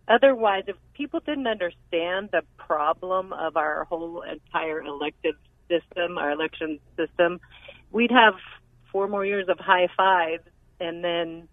Otherwise, 0.08 0.64
if 0.68 0.76
people 0.94 1.20
didn't 1.20 1.48
understand 1.48 2.30
the 2.32 2.42
problem 2.58 3.34
of 3.34 3.58
our 3.58 3.84
whole 3.86 4.22
entire 4.22 4.82
elective 4.82 5.36
system, 5.70 6.18
our 6.18 6.32
election 6.32 6.80
system, 6.96 7.40
we'd 7.92 8.12
have 8.12 8.36
four 8.92 9.08
more 9.08 9.26
years 9.26 9.50
of 9.50 9.60
high 9.60 9.88
fives 9.98 10.44
and 10.80 11.04
then 11.04 11.48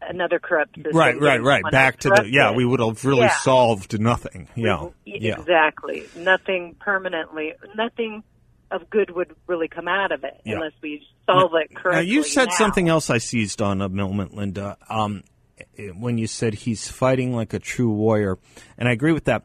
another 0.00 0.40
corrupt 0.40 0.74
system. 0.76 0.96
Right, 0.96 1.18
right, 1.20 1.40
right. 1.40 1.62
Back 1.70 1.98
to 2.00 2.08
the 2.08 2.28
yeah, 2.28 2.50
we 2.52 2.64
would 2.64 2.80
have 2.80 3.04
really 3.04 3.20
Yeah. 3.20 3.28
solved 3.38 4.00
nothing. 4.00 4.48
Yeah, 4.56 4.88
yeah. 5.04 5.38
Exactly. 5.38 6.04
Nothing 6.16 6.74
permanently, 6.80 7.52
nothing 7.76 8.24
of 8.72 8.88
good 8.90 9.10
would 9.14 9.36
really 9.46 9.68
come 9.68 9.86
out 9.86 10.10
of 10.10 10.24
it 10.24 10.40
Yeah. 10.44 10.54
unless 10.54 10.72
we 10.82 11.06
solve 11.26 11.52
it 11.54 11.74
correctly. 11.74 11.92
Now 12.06 12.10
you 12.12 12.22
said 12.24 12.48
now. 12.48 12.54
something 12.54 12.88
else 12.88 13.10
I 13.10 13.18
seized 13.18 13.62
on 13.62 13.80
a 13.82 13.88
moment, 13.88 14.34
Linda. 14.34 14.76
Um, 14.88 15.22
Eh, 15.58 15.88
when 15.88 16.18
you 16.18 16.26
said 16.26 16.54
he's 16.54 16.88
fighting 16.88 17.34
like 17.34 17.52
a 17.52 17.58
true 17.58 17.90
warrior, 17.90 18.38
and 18.78 18.88
I 18.88 18.92
agree 18.92 19.12
with 19.12 19.24
that. 19.24 19.44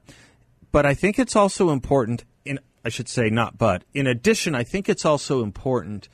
But 0.72 0.86
I 0.86 0.94
think 0.94 1.20
it's 1.20 1.36
also 1.36 1.70
important. 1.70 2.24
In 2.46 2.60
I 2.86 2.90
should 2.90 3.10
say 3.10 3.30
not, 3.30 3.58
but 3.58 3.84
in 3.94 4.08
addition, 4.08 4.56
I 4.56 4.64
think 4.64 4.88
it's 4.88 5.06
also 5.06 5.44
important 5.44 6.08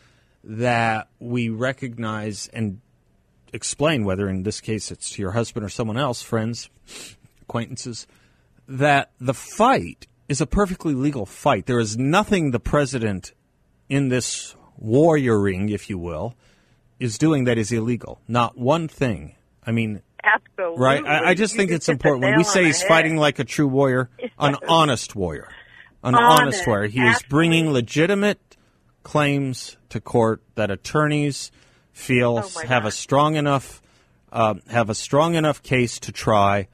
that 0.44 1.08
we 1.20 1.50
recognize 1.50 2.50
and 2.54 2.82
explain 3.54 4.04
whether 4.04 4.28
in 4.28 4.44
this 4.44 4.60
case 4.60 4.92
it's 4.92 5.12
to 5.12 5.22
your 5.22 5.32
husband 5.32 5.66
or 5.66 5.70
someone 5.70 5.98
else, 5.98 6.22
friends, 6.22 6.70
acquaintances, 7.42 8.08
that 8.68 9.12
the 9.20 9.34
fight 9.34 10.08
is 10.28 10.42
a 10.42 10.48
perfectly 10.48 10.94
legal 10.94 11.26
fight. 11.26 11.68
There 11.68 11.80
is 11.80 11.98
nothing 11.98 12.52
the 12.52 12.60
president 12.60 13.34
in 13.88 14.10
this 14.10 14.56
warrioring, 14.84 15.70
if 15.70 15.90
you 15.90 15.98
will, 15.98 16.36
is 17.00 17.18
doing 17.18 17.44
that 17.44 17.58
is 17.58 17.72
illegal. 17.72 18.20
Not 18.28 18.58
one 18.58 18.88
thing. 18.88 19.36
I 19.66 19.72
mean, 19.72 20.02
Absolutely. 20.24 20.80
right? 20.84 21.06
I, 21.06 21.30
I 21.30 21.34
just 21.34 21.54
You 21.54 21.58
think 21.60 21.72
it's 21.72 21.90
important 21.90 22.24
when 22.24 22.38
we 22.38 22.44
say 22.44 22.66
he's 22.66 22.82
head. 22.82 22.88
fighting 22.88 23.18
like 23.18 23.40
a 23.40 23.44
true 23.44 23.68
warrior, 23.68 24.10
an 24.40 24.58
honest 24.68 25.16
warrior, 25.16 25.50
an 26.04 26.16
honest, 26.16 26.42
Honest, 26.42 26.68
warrior. 26.68 26.88
He 26.90 27.02
is 27.02 27.22
bringing 27.30 27.72
legitimate 27.72 28.58
claims 29.04 29.78
to 29.90 30.00
court 30.00 30.42
that 30.56 30.72
attorneys 30.72 31.52
feel 31.92 32.42
Oh, 32.44 32.60
have 32.68 32.86
a 32.86 32.92
strong 32.92 33.36
enough 33.36 33.82
um, 34.32 34.62
have 34.70 34.90
a 34.90 34.96
strong 34.96 35.36
enough 35.36 35.62
case 35.62 36.00
to 36.00 36.12
try, 36.12 36.68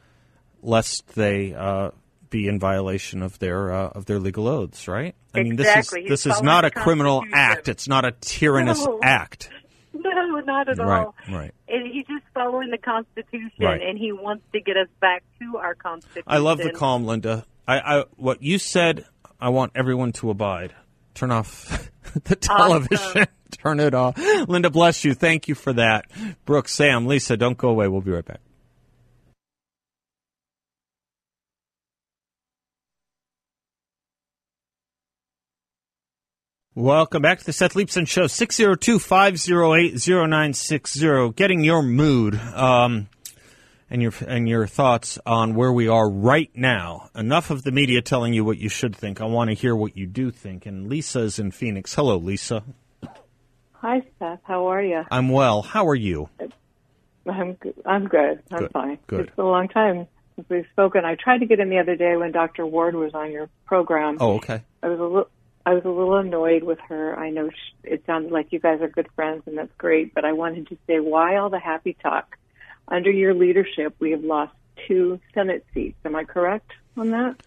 lest 0.61 1.07
they 1.15 1.53
uh, 1.53 1.91
be 2.29 2.47
in 2.47 2.57
violation 2.59 3.21
of 3.21 3.37
their 3.39 3.73
uh, 3.73 3.89
of 3.89 4.05
their 4.05 4.17
legal 4.19 4.47
oaths. 4.47 4.87
Right? 4.87 5.13
I 5.35 5.43
mean, 5.43 5.57
this 5.57 5.67
is 5.75 5.93
He's 5.93 6.07
this 6.09 6.25
is 6.25 6.41
not 6.41 6.63
a 6.65 6.71
criminal 6.71 7.21
act. 7.33 7.67
It's 7.67 7.87
not 7.87 8.05
a 8.05 8.11
tyrannous 8.11 8.85
No. 8.85 8.99
act. 9.03 9.49
No, 9.93 10.39
not 10.41 10.69
at 10.69 10.77
Right, 10.77 10.99
all. 11.05 11.15
right. 11.31 11.53
And 11.67 11.87
he's 11.91 12.05
just 12.07 12.23
following 12.33 12.69
the 12.71 12.77
Constitution, 12.77 13.51
Right. 13.59 13.81
and 13.81 13.97
he 13.97 14.11
wants 14.11 14.43
to 14.53 14.59
get 14.61 14.77
us 14.77 14.87
back 15.01 15.23
to 15.39 15.57
our 15.57 15.73
Constitution. 15.75 16.23
I 16.27 16.37
love 16.37 16.59
the 16.59 16.71
calm, 16.71 17.05
Linda. 17.05 17.45
I, 17.67 17.79
I 17.99 18.03
what 18.15 18.41
you 18.43 18.57
said. 18.59 19.05
I 19.39 19.49
want 19.49 19.71
everyone 19.75 20.11
to 20.13 20.29
abide. 20.29 20.73
Turn 21.15 21.31
off 21.31 21.89
the 22.25 22.35
television. 22.35 23.25
Turn 23.63 23.79
it 23.79 23.93
off. 23.93 24.17
Linda, 24.47 24.69
bless 24.69 25.03
you. 25.03 25.13
Thank 25.13 25.47
you 25.47 25.55
for 25.55 25.73
that. 25.73 26.05
Brooke, 26.45 26.67
Sam, 26.69 27.07
Lisa, 27.07 27.35
don't 27.35 27.57
go 27.57 27.69
away. 27.69 27.87
We'll 27.87 28.01
be 28.01 28.11
right 28.11 28.23
back. 28.25 28.41
Welcome 36.79 37.21
back 37.21 37.39
to 37.39 37.45
the 37.45 37.51
Seth 37.51 37.73
Leibsohn 37.73 38.07
Show, 38.07 38.27
602 38.27 38.99
508 38.99 39.95
0960. 40.07 41.31
Getting 41.33 41.61
your 41.61 41.83
mood. 41.83 42.35
Um, 42.35 43.09
and 43.89 44.01
your 44.01 44.13
and 44.25 44.47
your 44.47 44.65
thoughts 44.65 45.19
on 45.25 45.55
where 45.55 45.73
we 45.73 45.89
are 45.89 46.09
right 46.09 46.49
now. 46.55 47.09
Enough 47.13 47.49
of 47.49 47.63
the 47.63 47.73
media 47.73 48.01
telling 48.01 48.33
you 48.33 48.45
what 48.45 48.59
you 48.59 48.69
should 48.69 48.95
think. 48.95 49.19
I 49.19 49.25
want 49.25 49.49
to 49.49 49.55
hear 49.55 49.75
what 49.75 49.97
you 49.97 50.07
do 50.07 50.31
think. 50.31 50.65
And 50.65 50.87
Lisa's 50.87 51.37
in 51.37 51.51
Phoenix. 51.51 51.93
Hello, 51.95 52.15
Lisa. 52.15 52.63
Hi, 53.73 54.01
Seth. 54.17 54.39
How 54.43 54.67
are 54.67 54.81
you? 54.81 55.03
I'm 55.11 55.27
well. 55.27 55.61
How 55.63 55.85
are 55.85 55.95
you? 55.95 56.29
I'm 57.27 57.55
good. 57.55 57.73
I'm 57.85 58.07
good. 58.07 58.41
I'm 58.51 58.57
Good, 58.59 58.71
fine. 58.71 58.99
good. 59.05 59.19
It's 59.27 59.35
been 59.35 59.43
a 59.43 59.49
long 59.49 59.67
time 59.67 60.07
since 60.37 60.47
we've 60.49 60.65
spoken. 60.71 61.03
I 61.03 61.15
tried 61.15 61.39
to 61.39 61.45
get 61.45 61.59
in 61.59 61.69
the 61.69 61.79
other 61.79 61.97
day 61.97 62.15
when 62.15 62.31
Dr. 62.31 62.65
Ward 62.65 62.95
was 62.95 63.13
on 63.13 63.33
your 63.33 63.49
program. 63.65 64.15
Oh, 64.21 64.35
okay. 64.35 64.61
I 64.81 64.87
was 64.87 64.97
a 64.97 65.03
little. 65.03 65.29
I 65.69 65.75
was 65.75 65.85
a 65.85 65.89
little 65.89 66.15
annoyed 66.15 66.63
with 66.63 66.79
her. 66.87 67.15
I 67.15 67.29
know 67.29 67.51
sh 67.51 67.73
it 67.83 68.03
sounded 68.07 68.31
like 68.31 68.51
you 68.51 68.59
guys 68.59 68.81
are 68.81 68.87
good 68.87 69.07
friends, 69.15 69.43
and 69.45 69.55
that's 69.55 69.71
great. 69.77 70.15
But 70.15 70.25
I 70.25 70.31
wanted 70.31 70.67
to 70.69 70.77
say, 70.87 70.99
why 70.99 71.35
all 71.35 71.51
the 71.51 71.59
happy 71.59 71.95
talk? 72.01 72.37
Under 72.87 73.11
your 73.11 73.35
leadership, 73.35 73.93
we 73.99 74.09
have 74.09 74.23
lost 74.23 74.51
two 74.87 75.19
Senate 75.31 75.63
seats. 75.71 75.99
Am 76.05 76.15
I 76.15 76.23
correct 76.23 76.71
on 76.97 77.11
that? 77.11 77.43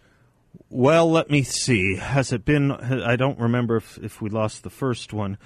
Well, 0.70 1.10
let 1.10 1.30
me 1.30 1.42
see. 1.42 1.96
Has 1.96 2.32
it 2.32 2.44
been? 2.44 2.70
I 2.70 3.16
don't 3.16 3.40
remember 3.40 3.78
if, 3.78 3.98
if 3.98 4.22
we 4.22 4.30
lost 4.30 4.62
the 4.62 4.70
first 4.70 5.12
one. 5.12 5.36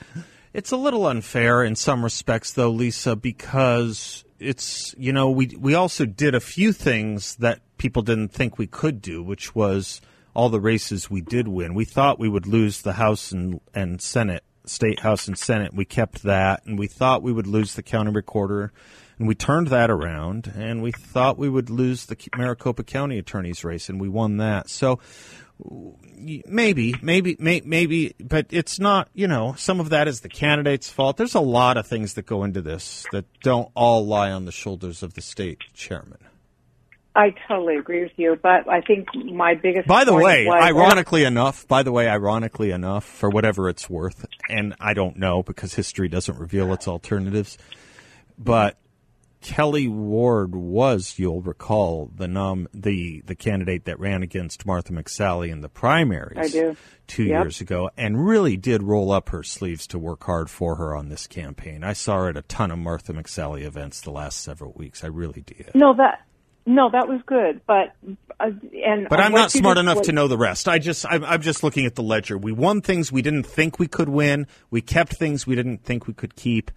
It's 0.52 0.70
a 0.70 0.76
little 0.76 1.06
unfair 1.06 1.64
in 1.64 1.76
some 1.76 2.04
respects, 2.04 2.52
though, 2.52 2.70
Lisa, 2.70 3.16
because 3.16 4.22
it's 4.38 4.94
you 4.98 5.14
know 5.14 5.30
we 5.30 5.46
we 5.58 5.74
also 5.74 6.04
did 6.04 6.34
a 6.34 6.40
few 6.40 6.74
things 6.74 7.36
that 7.36 7.60
people 7.78 8.02
didn't 8.02 8.32
think 8.32 8.58
we 8.58 8.66
could 8.66 9.00
do, 9.00 9.22
which 9.22 9.54
was 9.54 10.02
all 10.37 10.51
the 10.51 10.61
races 10.61 11.11
we 11.11 11.22
did 11.22 11.49
win. 11.49 11.72
We 11.72 11.87
thought 11.87 12.18
we 12.18 12.29
would 12.29 12.46
lose 12.46 12.83
the 12.83 12.92
House 12.92 13.33
and 13.33 13.59
and 13.75 14.03
Senate, 14.03 14.44
state 14.66 15.01
House 15.01 15.27
and 15.27 15.38
Senate. 15.38 15.72
We 15.75 15.87
kept 15.87 16.22
that, 16.25 16.64
and 16.66 16.79
we 16.79 16.87
thought 16.87 17.22
we 17.22 17.33
would 17.33 17.46
lose 17.46 17.75
the 17.75 17.83
county 17.83 18.11
recorder, 18.11 18.70
and 19.18 19.27
we 19.27 19.35
turned 19.35 19.68
that 19.68 19.90
around. 19.90 20.53
And 20.55 20.83
we 20.83 20.92
thought 20.92 21.38
we 21.38 21.49
would 21.49 21.70
lose 21.70 22.05
the 22.05 22.18
Maricopa 22.37 22.85
County 22.85 23.18
attorney's 23.18 23.64
race, 23.64 23.88
and 23.88 23.99
we 23.99 24.11
won 24.11 24.37
that. 24.37 24.68
So 24.68 25.01
maybe, 26.14 26.94
maybe, 27.01 27.37
may, 27.40 27.62
maybe, 27.64 28.14
but 28.20 28.49
it's 28.51 28.79
not. 28.79 29.09
You 29.14 29.29
know, 29.29 29.55
some 29.57 29.81
of 29.81 29.88
that 29.88 30.07
is 30.07 30.20
the 30.20 30.29
candidate's 30.29 30.90
fault. 30.90 31.16
There's 31.16 31.35
a 31.35 31.40
lot 31.40 31.79
of 31.79 31.87
things 31.87 32.12
that 32.12 32.27
go 32.27 32.44
into 32.44 32.61
this 32.61 33.07
that 33.12 33.25
don't 33.40 33.70
all 33.75 34.07
lie 34.07 34.33
on 34.33 34.44
the 34.44 34.53
shoulders 34.53 35.03
of 35.03 35.14
the 35.14 35.22
state 35.22 35.62
chairman. 35.72 36.18
I 37.16 37.35
totally 37.48 37.76
agree 37.76 38.02
with 38.02 38.12
you, 38.16 38.38
but 38.40 38.68
I 38.68 38.81
think 38.83 39.09
my 39.14 39.55
biggest. 39.55 39.88
By 39.88 40.05
the 40.05 40.14
way, 40.14 40.46
was- 40.46 40.62
ironically 40.62 41.24
enough, 41.24 41.66
by 41.66 41.83
the 41.83 41.90
way, 41.92 42.09
ironically 42.09 42.70
enough, 42.70 43.05
for 43.05 43.31
whatever 43.31 43.68
it's 43.68 43.88
worth, 43.88 44.26
and 44.50 44.74
I 44.81 44.92
don't 44.94 45.16
know 45.16 45.42
because 45.42 45.74
history 45.74 46.09
doesn't 46.09 46.38
reveal 46.38 46.72
its 46.74 46.87
alternatives, 46.87 47.57
but 48.38 48.76
Kelli 49.42 49.88
Ward 49.88 50.57
was, 50.57 51.18
you'll 51.18 51.42
recall, 51.42 52.11
the 52.14 52.26
nom 52.26 52.66
the 52.74 53.22
the 53.26 53.35
candidate 53.37 53.85
that 53.85 54.00
ran 54.00 54.22
against 54.22 54.66
Martha 54.66 54.92
McSally 54.92 55.50
in 55.50 55.61
the 55.61 55.68
primaries 55.68 56.37
I 56.37 56.48
do. 56.48 56.76
two 57.07 57.24
Yep. 57.24 57.44
years 57.44 57.61
ago, 57.61 57.88
and 57.96 58.26
really 58.26 58.57
did 58.57 58.83
roll 58.83 59.12
up 59.12 59.29
her 59.29 59.42
sleeves 59.44 59.87
to 59.88 59.98
work 59.98 60.24
hard 60.24 60.50
for 60.50 60.76
her 60.76 60.96
on 60.96 61.11
this 61.11 61.26
campaign. 61.29 61.85
I 61.85 61.92
saw 61.92 62.16
her 62.24 62.29
at 62.31 62.37
a 62.37 62.42
ton 62.42 62.70
of 62.72 62.79
Martha 62.79 63.12
McSally 63.12 63.62
events 63.62 64.00
the 64.00 64.11
last 64.11 64.40
several 64.42 64.72
weeks. 64.74 65.05
I 65.05 65.09
really 65.09 65.42
did. 65.42 65.70
No, 65.74 65.94
that 65.94 66.25
no, 66.66 66.90
that 66.90 67.09
was 67.09 67.20
good, 67.26 67.61
but 67.66 67.94
uh, 68.40 68.50
and 68.85 69.09
But 69.09 69.20
I'm 69.20 69.33
not 69.33 69.50
smart 69.52 69.79
enough 69.79 69.96
what- 69.96 70.05
to 70.07 70.12
know 70.12 70.29
the 70.29 70.37
rest. 70.37 70.68
I 70.68 70.79
just 70.79 71.07
I'm, 71.09 71.24
I'm 71.24 71.40
just 71.40 71.62
looking 71.62 71.87
at 71.87 71.94
the 71.94 72.02
ledger. 72.02 72.37
We 72.37 72.52
won 72.52 72.81
things 72.83 73.11
we 73.11 73.22
didn't 73.22 73.44
think 73.44 73.79
we 73.79 73.87
could 73.87 74.09
win. 74.09 74.46
We 74.70 74.83
kept 74.83 75.14
things 75.16 75.46
we 75.46 75.55
didn't 75.55 75.85
think 75.85 76.07
we 76.07 76.12
could 76.12 76.35
keep, 76.37 76.70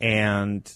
and 0.00 0.70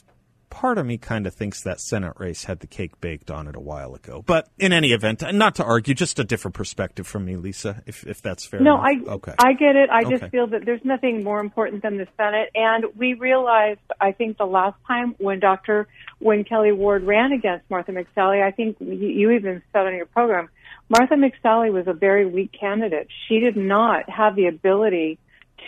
part 0.53 0.77
of 0.77 0.85
me 0.85 0.99
kind 0.99 1.27
of 1.27 1.35
thinks 1.35 1.63
that 1.63 1.81
Senate 1.81 2.13
race 2.19 2.45
had 2.45 2.61
the 2.61 2.67
cake 2.67 3.01
baked 3.01 3.31
on 3.31 3.49
it 3.49 3.57
a 3.57 3.61
while 3.61 3.95
ago. 3.95 4.23
But 4.25 4.49
in 4.59 4.71
any 4.75 4.93
event, 4.93 5.23
and 5.23 5.39
not 5.39 5.55
to 5.55 5.65
argue, 5.65 5.95
just 5.95 6.19
a 6.19 6.25
different 6.25 6.55
perspective 6.55 7.07
from 7.07 7.25
me, 7.25 7.37
Lisa, 7.37 7.83
if 7.87 8.07
if 8.07 8.21
that's 8.21 8.45
fair. 8.45 8.61
No, 8.61 8.75
enough. 8.75 9.09
I 9.09 9.13
okay. 9.15 9.35
I 9.39 9.53
get 9.55 9.77
it. 9.77 9.89
I 9.89 10.03
Okay. 10.03 10.19
just 10.19 10.31
feel 10.31 10.47
that 10.49 10.67
there's 10.67 10.85
nothing 10.85 11.25
more 11.25 11.41
important 11.41 11.83
than 11.83 11.97
the 11.97 12.07
Senate, 12.19 12.51
and 12.55 12.85
we 12.97 13.15
realized. 13.15 13.81
I 13.99 14.13
think 14.13 14.37
the 14.37 14.45
last 14.45 14.77
time 14.87 15.15
when 15.19 15.41
Dr. 15.41 15.89
when 16.19 16.45
Kelli 16.45 16.77
Ward 16.77 17.05
ran 17.05 17.33
against 17.33 17.69
Martha 17.71 17.93
McSally, 17.93 18.43
I 18.43 18.51
think 18.51 18.77
you, 18.79 18.93
you 18.93 19.31
even 19.31 19.63
said 19.73 19.87
on 19.87 19.95
your 19.95 20.07
program, 20.07 20.51
Martha 20.91 21.15
McSally 21.15 21.73
was 21.73 21.87
a 21.87 21.95
very 21.95 22.27
weak 22.27 22.53
candidate. 22.53 23.09
She 23.27 23.41
did 23.41 23.57
not 23.57 24.11
have 24.11 24.37
the 24.37 24.47
ability 24.49 25.19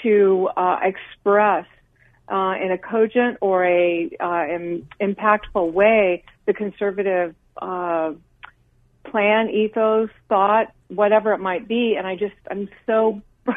to 0.02 0.50
uh, 0.56 0.80
express 0.82 1.64
uh, 2.28 2.54
in 2.62 2.72
a 2.72 2.78
cogent 2.78 3.38
or 3.40 3.64
a 3.64 4.10
uh, 4.20 4.46
im- 4.46 4.88
impactful 5.00 5.72
way 5.72 6.24
the 6.46 6.52
conservative 6.52 7.34
uh, 7.60 8.12
plan, 9.04 9.50
ethos, 9.50 10.10
thought, 10.28 10.72
whatever 10.88 11.32
it 11.32 11.38
might 11.38 11.68
be. 11.68 11.94
And 11.96 12.06
I 12.06 12.16
just, 12.16 12.34
I'm 12.50 12.68
so 12.87 13.22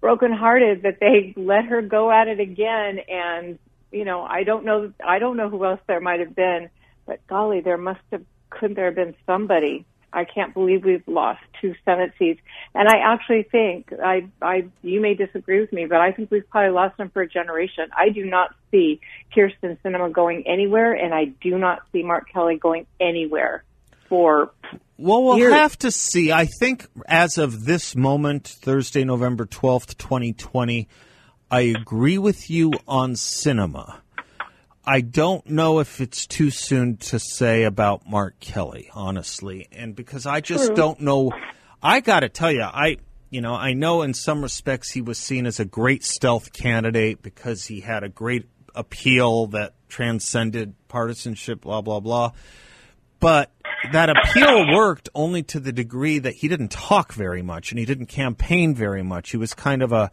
brokenhearted 0.00 0.82
that 0.82 1.00
they 1.00 1.34
let 1.36 1.64
her 1.66 1.82
go 1.82 2.10
at 2.10 2.28
it 2.28 2.40
again. 2.40 3.00
And, 3.08 3.58
you 3.90 4.04
know, 4.04 4.22
I 4.22 4.44
don't 4.44 4.64
know, 4.64 4.92
I 5.04 5.18
don't 5.18 5.36
know 5.36 5.48
who 5.48 5.64
else 5.64 5.80
there 5.86 6.00
might 6.00 6.20
have 6.20 6.34
been, 6.34 6.70
but 7.06 7.26
golly, 7.26 7.60
there 7.60 7.78
must 7.78 8.00
have, 8.12 8.22
couldn't 8.50 8.76
there 8.76 8.86
have 8.86 8.94
been 8.94 9.14
somebody? 9.26 9.84
I 10.14 10.24
can't 10.24 10.54
believe 10.54 10.84
we've 10.84 11.06
lost 11.06 11.40
two 11.60 11.74
Senate 11.84 12.12
seats. 12.18 12.40
And 12.74 12.88
I 12.88 12.98
actually 12.98 13.42
think, 13.42 13.92
I, 13.92 14.28
I, 14.40 14.66
you 14.82 15.00
may 15.00 15.14
disagree 15.14 15.60
with 15.60 15.72
me, 15.72 15.86
but 15.86 16.00
I 16.00 16.12
think 16.12 16.30
we've 16.30 16.48
probably 16.48 16.70
lost 16.70 16.96
them 16.96 17.10
for 17.10 17.22
a 17.22 17.28
generation. 17.28 17.86
I 17.96 18.10
do 18.10 18.24
not 18.24 18.54
see 18.70 19.00
Kyrsten 19.36 19.76
Sinema 19.84 20.12
going 20.12 20.46
anywhere, 20.46 20.92
and 20.92 21.12
I 21.12 21.26
do 21.42 21.58
not 21.58 21.82
see 21.92 22.02
Mark 22.02 22.28
Kelly 22.32 22.56
going 22.56 22.86
anywhere 23.00 23.64
for 24.08 24.52
Well, 24.96 25.24
we'll 25.24 25.38
years. 25.38 25.52
have 25.52 25.78
to 25.80 25.90
see. 25.90 26.30
I 26.30 26.46
think 26.46 26.86
as 27.06 27.38
of 27.38 27.64
this 27.64 27.96
moment, 27.96 28.46
Thursday, 28.46 29.04
November 29.04 29.46
12th, 29.46 29.96
2020, 29.96 30.88
I 31.50 31.60
agree 31.60 32.18
with 32.18 32.50
you 32.50 32.72
on 32.86 33.14
Sinema. 33.14 34.00
I 34.86 35.00
don't 35.00 35.46
know 35.46 35.78
if 35.80 36.00
it's 36.00 36.26
too 36.26 36.50
soon 36.50 36.98
to 36.98 37.18
say 37.18 37.64
about 37.64 38.08
Mark 38.08 38.38
Kelly, 38.40 38.90
honestly. 38.92 39.68
And 39.72 39.96
because 39.96 40.26
I 40.26 40.40
just 40.40 40.74
don't 40.74 41.00
know, 41.00 41.32
I 41.82 42.00
got 42.00 42.20
to 42.20 42.28
tell 42.28 42.52
you, 42.52 42.62
I. 42.62 42.98
You 43.30 43.40
know, 43.40 43.54
I 43.54 43.72
know 43.72 44.02
in 44.02 44.14
some 44.14 44.42
respects 44.42 44.92
he 44.92 45.00
was 45.00 45.18
seen 45.18 45.44
as 45.44 45.58
a 45.58 45.64
great 45.64 46.04
stealth 46.04 46.52
candidate 46.52 47.20
because 47.20 47.64
he 47.64 47.80
had 47.80 48.04
a 48.04 48.08
great 48.08 48.48
appeal 48.76 49.48
that 49.48 49.74
transcended 49.88 50.76
partisanship, 50.86 51.62
blah, 51.62 51.80
blah, 51.80 51.98
blah 51.98 52.30
but 53.24 53.50
that 53.90 54.10
appeal 54.10 54.66
worked 54.74 55.08
only 55.14 55.42
to 55.42 55.58
the 55.58 55.72
degree 55.72 56.18
that 56.18 56.34
he 56.34 56.46
didn't 56.46 56.70
talk 56.70 57.14
very 57.14 57.40
much 57.40 57.72
and 57.72 57.78
he 57.78 57.86
didn't 57.86 58.04
campaign 58.04 58.74
very 58.74 59.02
much. 59.02 59.30
He 59.30 59.38
was 59.38 59.54
kind 59.54 59.82
of 59.82 59.92
a 59.92 60.10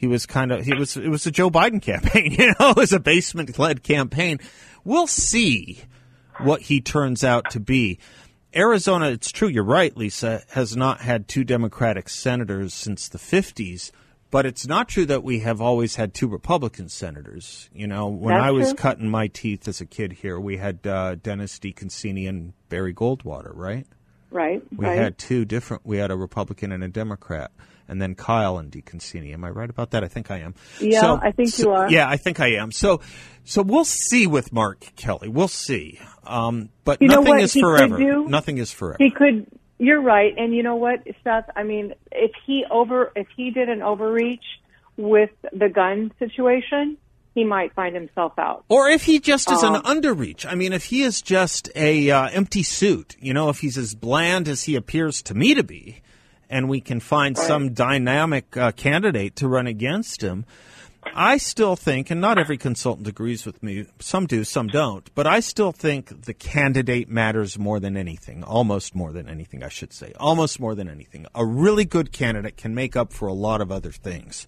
he 0.00 0.06
was 0.06 0.24
kind 0.24 0.50
of 0.50 0.64
he 0.64 0.72
was 0.72 0.96
it 0.96 1.10
was 1.10 1.26
a 1.26 1.30
Joe 1.30 1.50
Biden 1.50 1.82
campaign, 1.82 2.32
you 2.38 2.54
know, 2.58 2.70
it 2.70 2.76
was 2.76 2.94
a 2.94 2.98
basement 2.98 3.58
led 3.58 3.82
campaign. 3.82 4.40
We'll 4.82 5.06
see 5.06 5.82
what 6.38 6.62
he 6.62 6.80
turns 6.80 7.22
out 7.22 7.50
to 7.50 7.60
be. 7.60 7.98
Arizona, 8.56 9.10
it's 9.10 9.30
true, 9.30 9.46
you're 9.46 9.62
right, 9.62 9.94
Lisa, 9.94 10.42
has 10.52 10.74
not 10.74 11.02
had 11.02 11.28
two 11.28 11.44
Democratic 11.44 12.08
senators 12.08 12.72
since 12.72 13.08
the 13.08 13.18
50s, 13.18 13.92
but 14.30 14.46
it's 14.46 14.66
not 14.66 14.88
true 14.88 15.04
that 15.04 15.22
we 15.22 15.40
have 15.40 15.60
always 15.60 15.96
had 15.96 16.14
two 16.14 16.28
Republican 16.28 16.88
senators. 16.88 17.68
You 17.74 17.86
know, 17.86 18.08
when 18.08 18.34
That's 18.34 18.46
I 18.46 18.50
was 18.52 18.68
true. 18.68 18.76
cutting 18.76 19.10
my 19.10 19.26
teeth 19.26 19.68
as 19.68 19.82
a 19.82 19.86
kid 19.86 20.12
here, 20.14 20.40
we 20.40 20.56
had 20.56 20.84
uh, 20.86 21.16
Dennis 21.16 21.58
DeConcini 21.58 22.26
and 22.26 22.54
Barry 22.70 22.94
Goldwater, 22.94 23.52
right? 23.54 23.86
right. 24.30 24.62
We 24.74 24.86
right. 24.86 24.98
had 24.98 25.18
two 25.18 25.44
different. 25.44 25.84
We 25.84 25.98
had 25.98 26.10
a 26.10 26.16
Republican 26.16 26.72
and 26.72 26.82
a 26.82 26.88
Democrat, 26.88 27.50
and 27.90 28.00
then 28.00 28.14
Kyl 28.14 28.56
and 28.58 28.70
DeConcini. 28.72 29.32
Am 29.34 29.44
I 29.44 29.50
right 29.50 29.68
about 29.68 29.90
that? 29.90 30.02
I 30.04 30.08
think 30.08 30.30
I 30.30 30.38
am. 30.38 30.54
Yeah, 30.80 31.18
I 31.20 31.32
think 31.32 31.58
you 31.58 31.70
are. 31.70 31.90
Yeah, 31.90 32.08
I 32.08 32.16
think 32.16 32.40
I 32.40 32.52
am. 32.54 32.72
So, 32.72 33.00
so 33.44 33.60
we'll 33.62 33.84
see 33.84 34.26
with 34.26 34.52
Mark 34.52 34.80
Kelly. 34.96 35.28
We'll 35.28 35.48
see. 35.48 36.00
Um, 36.24 36.70
but 36.84 37.02
You 37.02 37.08
nothing 37.08 37.40
is 37.40 37.52
he 37.52 37.60
forever. 37.60 37.98
do? 37.98 38.26
Nothing 38.28 38.58
is 38.58 38.72
forever. 38.72 38.96
He 38.98 39.10
could. 39.10 39.46
You're 39.78 40.02
right, 40.02 40.34
and 40.36 40.54
you 40.54 40.62
know 40.62 40.76
what, 40.76 41.02
Seth? 41.24 41.48
I 41.56 41.62
mean, 41.62 41.94
if 42.12 42.32
he 42.46 42.64
over, 42.70 43.12
if 43.16 43.26
he 43.36 43.50
did 43.50 43.68
an 43.70 43.80
overreach 43.82 44.44
with 44.98 45.30
the 45.54 45.70
gun 45.70 46.12
situation, 46.18 46.98
he 47.34 47.44
might 47.44 47.72
find 47.74 47.94
himself 47.94 48.34
out. 48.38 48.64
Or 48.68 48.90
if 48.90 49.04
he 49.04 49.20
just 49.20 49.50
is 49.50 49.62
an 49.62 49.76
Um, 49.76 49.82
underreach. 49.84 50.44
I 50.44 50.54
mean, 50.54 50.74
if 50.74 50.84
he 50.86 51.02
is 51.02 51.22
just 51.22 51.70
a 51.74 52.10
uh, 52.10 52.28
empty 52.28 52.62
suit, 52.62 53.16
you 53.20 53.32
know, 53.32 53.48
if 53.48 53.60
he's 53.60 53.78
as 53.78 53.94
bland 53.94 54.48
as 54.48 54.64
he 54.64 54.76
appears 54.76 55.22
to 55.22 55.34
me 55.34 55.54
to 55.54 55.62
be, 55.62 56.02
and 56.50 56.68
we 56.68 56.80
can 56.80 57.00
find 57.00 57.38
some 57.38 57.72
dynamic 57.72 58.56
uh, 58.56 58.72
candidate 58.72 59.36
to 59.36 59.48
run 59.48 59.66
against 59.68 60.20
him, 60.20 60.44
I 61.14 61.38
still 61.38 61.76
think, 61.76 62.10
and 62.10 62.20
not 62.20 62.38
every 62.38 62.58
consultant 62.58 63.08
agrees 63.08 63.46
with 63.46 63.62
me, 63.62 63.86
some 64.00 64.26
do, 64.26 64.44
some 64.44 64.66
don't, 64.66 65.08
but 65.14 65.26
I 65.26 65.40
still 65.40 65.72
think 65.72 66.24
the 66.26 66.34
candidate 66.34 67.08
matters 67.08 67.58
more 67.58 67.80
than 67.80 67.96
anything, 67.96 68.44
almost 68.44 68.94
more 68.94 69.12
than 69.12 69.28
anything, 69.28 69.62
I 69.62 69.68
should 69.68 69.94
say, 69.94 70.12
almost 70.20 70.60
more 70.60 70.74
than 70.74 70.88
anything. 70.88 71.26
A 71.34 71.46
really 71.46 71.86
good 71.86 72.12
candidate 72.12 72.58
can 72.58 72.74
make 72.74 72.96
up 72.96 73.12
for 73.12 73.28
a 73.28 73.32
lot 73.32 73.62
of 73.62 73.72
other 73.72 73.92
things, 73.92 74.46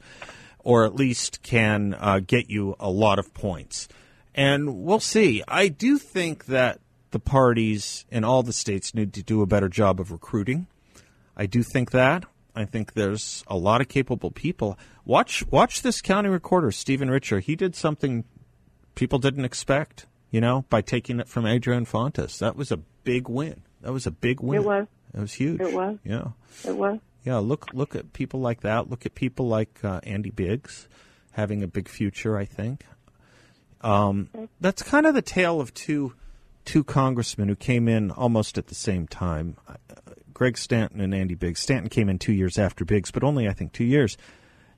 or 0.58 0.84
at 0.84 0.94
least 0.94 1.42
can 1.42 1.96
uh, 1.98 2.20
get 2.20 2.50
you 2.50 2.76
a 2.78 2.90
lot 2.90 3.18
of 3.18 3.32
points. 3.32 3.88
And 4.34 4.84
we'll 4.84 5.00
see. 5.00 5.42
I 5.48 5.68
do 5.68 5.98
think 5.98 6.46
that 6.46 6.80
the 7.12 7.18
parties 7.20 8.04
in 8.10 8.24
all 8.24 8.42
the 8.42 8.52
states 8.52 8.94
need 8.94 9.12
to 9.14 9.22
do 9.22 9.42
a 9.42 9.46
better 9.46 9.68
job 9.68 10.00
of 10.00 10.10
recruiting. 10.10 10.66
I 11.42 11.46
do 11.46 11.64
think 11.64 11.90
that. 11.90 12.24
I 12.54 12.66
think 12.66 12.92
there's 12.92 13.42
a 13.48 13.56
lot 13.56 13.80
of 13.80 13.88
capable 13.88 14.30
people. 14.30 14.78
Watch 15.04 15.44
watch 15.50 15.82
this 15.82 16.00
county 16.00 16.28
recorder, 16.28 16.70
Stephen 16.70 17.10
Richer. 17.10 17.40
He 17.40 17.56
did 17.56 17.74
something 17.74 18.22
people 18.94 19.18
didn't 19.18 19.44
expect, 19.44 20.06
you 20.30 20.40
know, 20.40 20.64
by 20.70 20.82
taking 20.82 21.18
it 21.18 21.26
from 21.26 21.44
Adrian 21.44 21.84
Fontes. 21.84 22.38
That 22.38 22.54
was 22.54 22.70
a 22.70 22.76
big 22.76 23.28
win. 23.28 23.62
That 23.80 23.92
was 23.92 24.06
a 24.06 24.12
big 24.12 24.38
win. 24.38 24.60
It 24.60 24.64
was. 24.64 24.86
It 25.12 25.18
was 25.18 25.32
huge. 25.32 25.60
It 25.60 25.74
was. 25.74 25.98
Yeah. 26.04 26.28
It 26.64 26.76
was. 26.76 27.00
Yeah, 27.24 27.38
look 27.38 27.74
look 27.74 27.96
at 27.96 28.12
people 28.12 28.38
like 28.38 28.60
that. 28.60 28.88
Look 28.88 29.04
at 29.04 29.16
people 29.16 29.48
like 29.48 29.80
uh, 29.82 29.98
Andy 30.04 30.30
Biggs 30.30 30.86
having 31.32 31.64
a 31.64 31.66
big 31.66 31.88
future. 31.88 32.36
I 32.36 32.44
think 32.44 32.84
um, 33.80 34.28
that's 34.60 34.84
kind 34.84 35.06
of 35.06 35.14
the 35.14 35.22
tale 35.22 35.60
of 35.60 35.74
two 35.74 36.14
two 36.64 36.84
congressmen 36.84 37.48
who 37.48 37.56
came 37.56 37.88
in 37.88 38.12
almost 38.12 38.58
at 38.58 38.68
the 38.68 38.76
same 38.76 39.08
time. 39.08 39.56
Greg 40.34 40.58
Stanton 40.58 41.00
and 41.00 41.14
Andy 41.14 41.34
Biggs. 41.34 41.60
Stanton 41.60 41.88
came 41.88 42.08
in 42.08 42.18
two 42.18 42.32
years 42.32 42.58
after 42.58 42.84
Biggs, 42.84 43.10
but 43.10 43.24
only 43.24 43.48
I 43.48 43.52
think 43.52 43.72
two 43.72 43.84
years. 43.84 44.16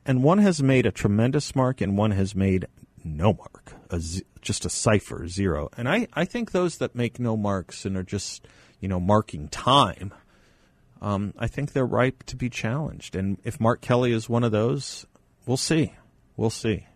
And 0.07 0.23
one 0.23 0.38
has 0.38 0.62
made 0.62 0.87
a 0.87 0.93
tremendous 0.93 1.55
mark, 1.55 1.81
and 1.81 1.97
one 1.97 2.11
has 2.11 2.35
made 2.35 2.67
no 3.03 3.33
mark, 3.33 3.75
a 3.90 4.01
z- 4.01 4.25
just 4.43 4.64
a 4.64 4.71
cipher, 4.71 5.27
zero. 5.29 5.71
And 5.77 5.88
I, 5.88 6.09
I 6.12 6.25
think 6.25 6.51
those 6.53 6.79
that 6.79 6.95
make 6.95 7.19
no 7.19 7.37
marks 7.37 7.85
and 7.85 7.97
are 7.97 8.03
just, 8.03 8.47
you 8.81 8.88
know, 8.88 9.01
marking 9.01 9.49
time, 9.49 10.12
um, 11.01 11.33
I 11.38 11.47
think 11.47 11.73
they're 11.73 11.87
ripe 11.87 12.23
to 12.25 12.37
be 12.37 12.51
challenged. 12.51 13.17
And 13.17 13.38
if 13.45 13.61
Mark 13.61 13.81
Kelly 13.81 14.12
is 14.12 14.29
one 14.29 14.45
of 14.45 14.53
those, 14.53 15.07
we'll 15.47 15.57
see. 15.57 15.95
We'll 16.37 16.51
see. 16.51 16.87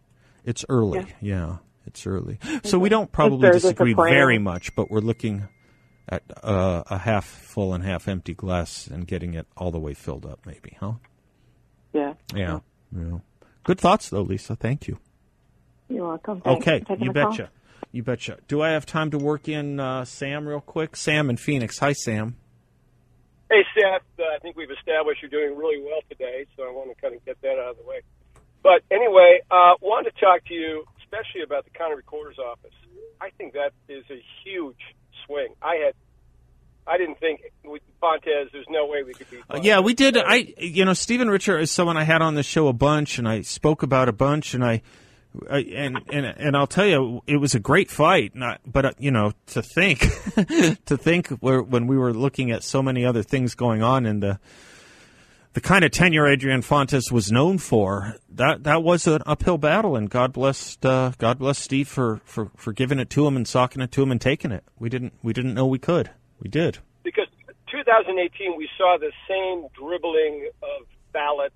It's 0.44 0.64
early. 0.68 1.06
Yeah, 1.20 1.58
it's 1.86 2.06
early. 2.06 2.38
So 2.64 2.78
we 2.78 2.88
don't 2.88 3.12
probably 3.12 3.50
disagree 3.50 3.94
very 3.94 4.38
much, 4.38 4.74
but 4.74 4.90
we're 4.90 5.00
looking 5.00 5.48
at 6.08 6.22
uh, 6.42 6.82
a 6.88 6.98
half 6.98 7.24
full 7.24 7.74
and 7.74 7.84
half 7.84 8.08
empty 8.08 8.34
glass 8.34 8.86
and 8.86 9.06
getting 9.06 9.34
it 9.34 9.46
all 9.56 9.70
the 9.70 9.78
way 9.78 9.94
filled 9.94 10.24
up, 10.24 10.40
maybe, 10.46 10.76
huh? 10.80 10.94
Yeah. 11.92 12.14
Yeah. 12.34 12.60
yeah. 12.96 13.18
Good 13.64 13.78
thoughts, 13.78 14.08
though, 14.08 14.22
Lisa. 14.22 14.56
Thank 14.56 14.88
you. 14.88 14.98
You're 15.88 16.08
welcome. 16.08 16.40
Thanks 16.40 16.66
Okay, 16.66 16.84
you 16.98 17.12
the 17.12 17.20
call. 17.20 17.30
betcha. 17.30 17.50
You 17.92 18.02
betcha. 18.02 18.38
Do 18.48 18.62
I 18.62 18.70
have 18.70 18.86
time 18.86 19.10
to 19.12 19.18
work 19.18 19.48
in 19.48 19.80
uh, 19.80 20.04
Sam 20.04 20.46
real 20.46 20.60
quick? 20.60 20.96
Sam 20.96 21.30
in 21.30 21.36
Phoenix. 21.36 21.78
Hi, 21.78 21.92
Sam. 21.92 22.36
Hey, 23.50 23.62
Seth, 23.74 24.02
uh, 24.18 24.24
I 24.34 24.38
think 24.40 24.56
we've 24.56 24.70
established 24.70 25.22
you're 25.22 25.30
doing 25.30 25.56
really 25.56 25.82
well 25.82 26.00
today, 26.10 26.44
so 26.56 26.64
I 26.64 26.70
want 26.70 26.94
to 26.94 27.00
kind 27.00 27.14
of 27.14 27.24
get 27.24 27.40
that 27.40 27.58
out 27.58 27.70
of 27.70 27.76
the 27.78 27.84
way. 27.84 28.00
But 28.62 28.82
anyway, 28.90 29.40
uh, 29.50 29.74
wanted 29.80 30.14
to 30.14 30.20
talk 30.20 30.44
to 30.46 30.54
you, 30.54 30.84
especially 31.00 31.42
about 31.42 31.64
the 31.64 31.70
county 31.70 31.94
recorder's 31.94 32.38
office. 32.38 32.74
I 33.20 33.30
think 33.30 33.54
that 33.54 33.72
is 33.88 34.04
a 34.10 34.22
huge 34.44 34.76
swing. 35.28 35.54
I 35.62 35.76
had, 35.76 35.94
I 36.86 36.98
didn't 36.98 37.20
think 37.20 37.40
with 37.64 37.82
Fontes, 38.00 38.48
there's 38.52 38.66
no 38.68 38.86
way 38.86 39.02
we 39.02 39.14
could 39.14 39.30
beat. 39.30 39.42
Uh, 39.48 39.60
yeah, 39.62 39.80
we 39.80 39.94
did. 39.94 40.16
I, 40.16 40.54
you 40.58 40.84
know, 40.84 40.94
Stephen 40.94 41.30
Richer 41.30 41.58
is 41.58 41.70
someone 41.70 41.96
I 41.96 42.04
had 42.04 42.22
on 42.22 42.34
the 42.34 42.42
show 42.42 42.68
a 42.68 42.72
bunch, 42.72 43.18
and 43.18 43.28
I 43.28 43.42
spoke 43.42 43.82
about 43.82 44.08
a 44.08 44.12
bunch, 44.12 44.54
and 44.54 44.64
I, 44.64 44.82
I 45.48 45.58
and 45.58 45.98
and 46.10 46.26
and 46.26 46.56
I'll 46.56 46.66
tell 46.66 46.86
you, 46.86 47.22
it 47.26 47.36
was 47.36 47.54
a 47.54 47.60
great 47.60 47.90
fight. 47.90 48.34
Not, 48.34 48.60
but 48.66 48.84
uh, 48.84 48.92
you 48.98 49.10
know, 49.10 49.32
to 49.48 49.62
think, 49.62 50.00
to 50.86 50.96
think, 50.96 51.28
where, 51.28 51.62
when 51.62 51.86
we 51.86 51.96
were 51.96 52.14
looking 52.14 52.50
at 52.50 52.64
so 52.64 52.82
many 52.82 53.04
other 53.04 53.22
things 53.22 53.54
going 53.54 53.82
on 53.82 54.06
in 54.06 54.20
the. 54.20 54.40
The 55.54 55.60
kind 55.60 55.84
of 55.84 55.90
tenure 55.90 56.26
Adrian 56.26 56.62
Fontes 56.62 57.10
was 57.10 57.32
known 57.32 57.58
for, 57.58 58.16
that 58.30 58.64
that 58.64 58.82
was 58.82 59.06
an 59.06 59.22
uphill 59.26 59.58
battle, 59.58 59.96
and 59.96 60.08
God 60.08 60.32
bless 60.32 60.78
uh, 60.82 61.12
God 61.18 61.38
bless 61.38 61.58
Steve 61.58 61.88
for, 61.88 62.20
for, 62.24 62.50
for 62.54 62.72
giving 62.72 62.98
it 62.98 63.10
to 63.10 63.26
him 63.26 63.34
and 63.34 63.48
socking 63.48 63.82
it 63.82 63.90
to 63.92 64.02
him 64.02 64.10
and 64.10 64.20
taking 64.20 64.52
it. 64.52 64.64
We 64.78 64.88
didn't 64.88 65.14
we 65.22 65.32
didn't 65.32 65.54
know 65.54 65.66
we 65.66 65.78
could. 65.78 66.10
We 66.40 66.48
did. 66.48 66.78
because 67.02 67.26
2018 67.70 68.56
we 68.56 68.68
saw 68.76 68.96
the 69.00 69.12
same 69.28 69.66
dribbling 69.74 70.50
of 70.62 70.86
ballots. 71.12 71.54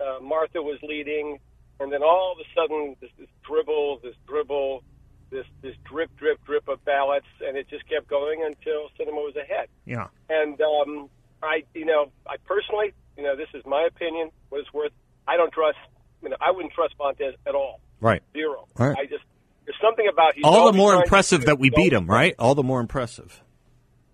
Uh, 0.00 0.20
Martha 0.20 0.60
was 0.60 0.78
leading, 0.82 1.38
and 1.80 1.92
then 1.92 2.02
all 2.02 2.32
of 2.32 2.38
a 2.38 2.48
sudden 2.54 2.96
this, 3.00 3.10
this 3.18 3.28
dribble, 3.46 4.00
this 4.02 4.14
dribble, 4.26 4.82
this 5.30 5.46
this 5.62 5.74
drip, 5.84 6.14
drip, 6.16 6.44
drip 6.44 6.68
of 6.68 6.84
ballots, 6.84 7.26
and 7.40 7.56
it 7.56 7.68
just 7.68 7.88
kept 7.88 8.08
going 8.08 8.42
until 8.44 8.88
Sinema 8.98 9.14
was 9.14 9.36
ahead. 9.36 9.68
Yeah. 9.86 10.08
And 10.28 10.60
um, 10.60 11.08
I, 11.42 11.64
you 11.74 11.84
know, 11.84 12.10
I 12.26 12.36
personally, 12.44 12.92
you 13.16 13.22
know, 13.22 13.36
this 13.36 13.48
is 13.54 13.62
my 13.66 13.86
opinion. 13.88 14.30
What 14.48 14.60
it's 14.60 14.72
worth, 14.72 14.92
I 15.26 15.36
don't 15.36 15.52
trust. 15.52 15.78
You 16.22 16.28
know, 16.30 16.36
I 16.40 16.50
wouldn't 16.52 16.72
trust 16.72 16.94
Fontes 16.96 17.34
at 17.46 17.54
all. 17.54 17.80
Right. 18.00 18.22
Zero. 18.32 18.66
Right. 18.78 18.96
I 18.98 19.06
just 19.06 19.24
there's 19.64 19.76
something 19.80 20.08
about 20.12 20.34
he's 20.34 20.44
All 20.44 20.70
the 20.70 20.76
more 20.76 20.94
impressive 20.94 21.44
that 21.46 21.58
we 21.58 21.70
beat 21.70 21.92
him, 21.92 22.06
right? 22.06 22.34
All 22.38 22.54
the 22.54 22.62
more 22.64 22.80
impressive. 22.80 23.42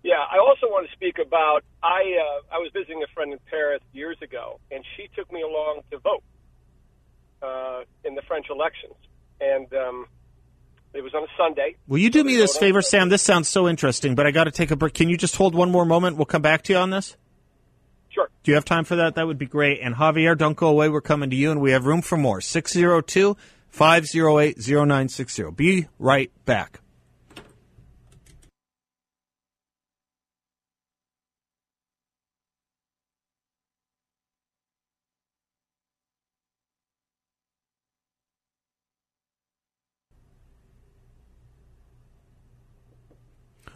yeah, 0.03 0.15
I 0.31 0.37
also 0.39 0.67
want 0.67 0.87
to 0.87 0.93
speak 0.95 1.17
about 1.19 1.63
I 1.81 2.01
uh, 2.01 2.55
I 2.55 2.57
was 2.59 2.71
visiting 2.73 3.03
a 3.03 3.07
friend 3.13 3.33
in 3.33 3.39
Paris 3.49 3.81
years 3.93 4.17
ago, 4.21 4.59
and 4.71 4.83
she 4.95 5.09
took 5.15 5.31
me 5.31 5.41
along 5.41 5.81
to 5.91 5.97
vote 5.99 6.23
uh, 7.41 7.83
in 8.03 8.15
the 8.15 8.21
French 8.27 8.47
elections, 8.49 8.95
and 9.41 9.71
um, 9.73 10.05
it 10.93 11.01
was 11.01 11.13
on 11.13 11.23
a 11.23 11.27
Sunday. 11.37 11.75
Will 11.87 11.99
you 11.99 12.09
do 12.09 12.19
So 12.19 12.25
me 12.25 12.35
this 12.35 12.57
favor, 12.57 12.81
Sam? 12.81 13.09
This 13.09 13.21
sounds 13.21 13.47
so 13.47 13.67
interesting, 13.67 14.15
but 14.15 14.27
I 14.27 14.31
got 14.31 14.45
to 14.45 14.51
take 14.51 14.71
a 14.71 14.75
break. 14.75 14.93
Can 14.93 15.09
you 15.09 15.17
just 15.17 15.35
hold 15.35 15.55
one 15.55 15.71
more 15.71 15.85
moment? 15.85 16.17
We'll 16.17 16.25
come 16.25 16.41
back 16.41 16.63
to 16.63 16.73
you 16.73 16.79
on 16.79 16.89
this. 16.89 17.15
Sure. 18.19 18.29
Do 18.43 18.51
you 18.51 18.55
have 18.55 18.65
time 18.65 18.83
for 18.83 18.97
that? 18.97 19.15
That 19.15 19.27
would 19.27 19.37
be 19.37 19.45
great. 19.45 19.79
And 19.81 19.95
Javier, 19.95 20.37
don't 20.37 20.57
go 20.57 20.67
away. 20.67 20.89
We're 20.89 20.99
coming 20.99 21.29
to 21.29 21.35
you, 21.35 21.51
and 21.51 21.61
we 21.61 21.71
have 21.71 21.85
room 21.85 22.01
for 22.01 22.17
more. 22.17 22.41
602 22.41 23.37
508 23.69 24.57
0960. 24.57 25.51
Be 25.51 25.87
right 25.97 26.31
back. 26.45 26.81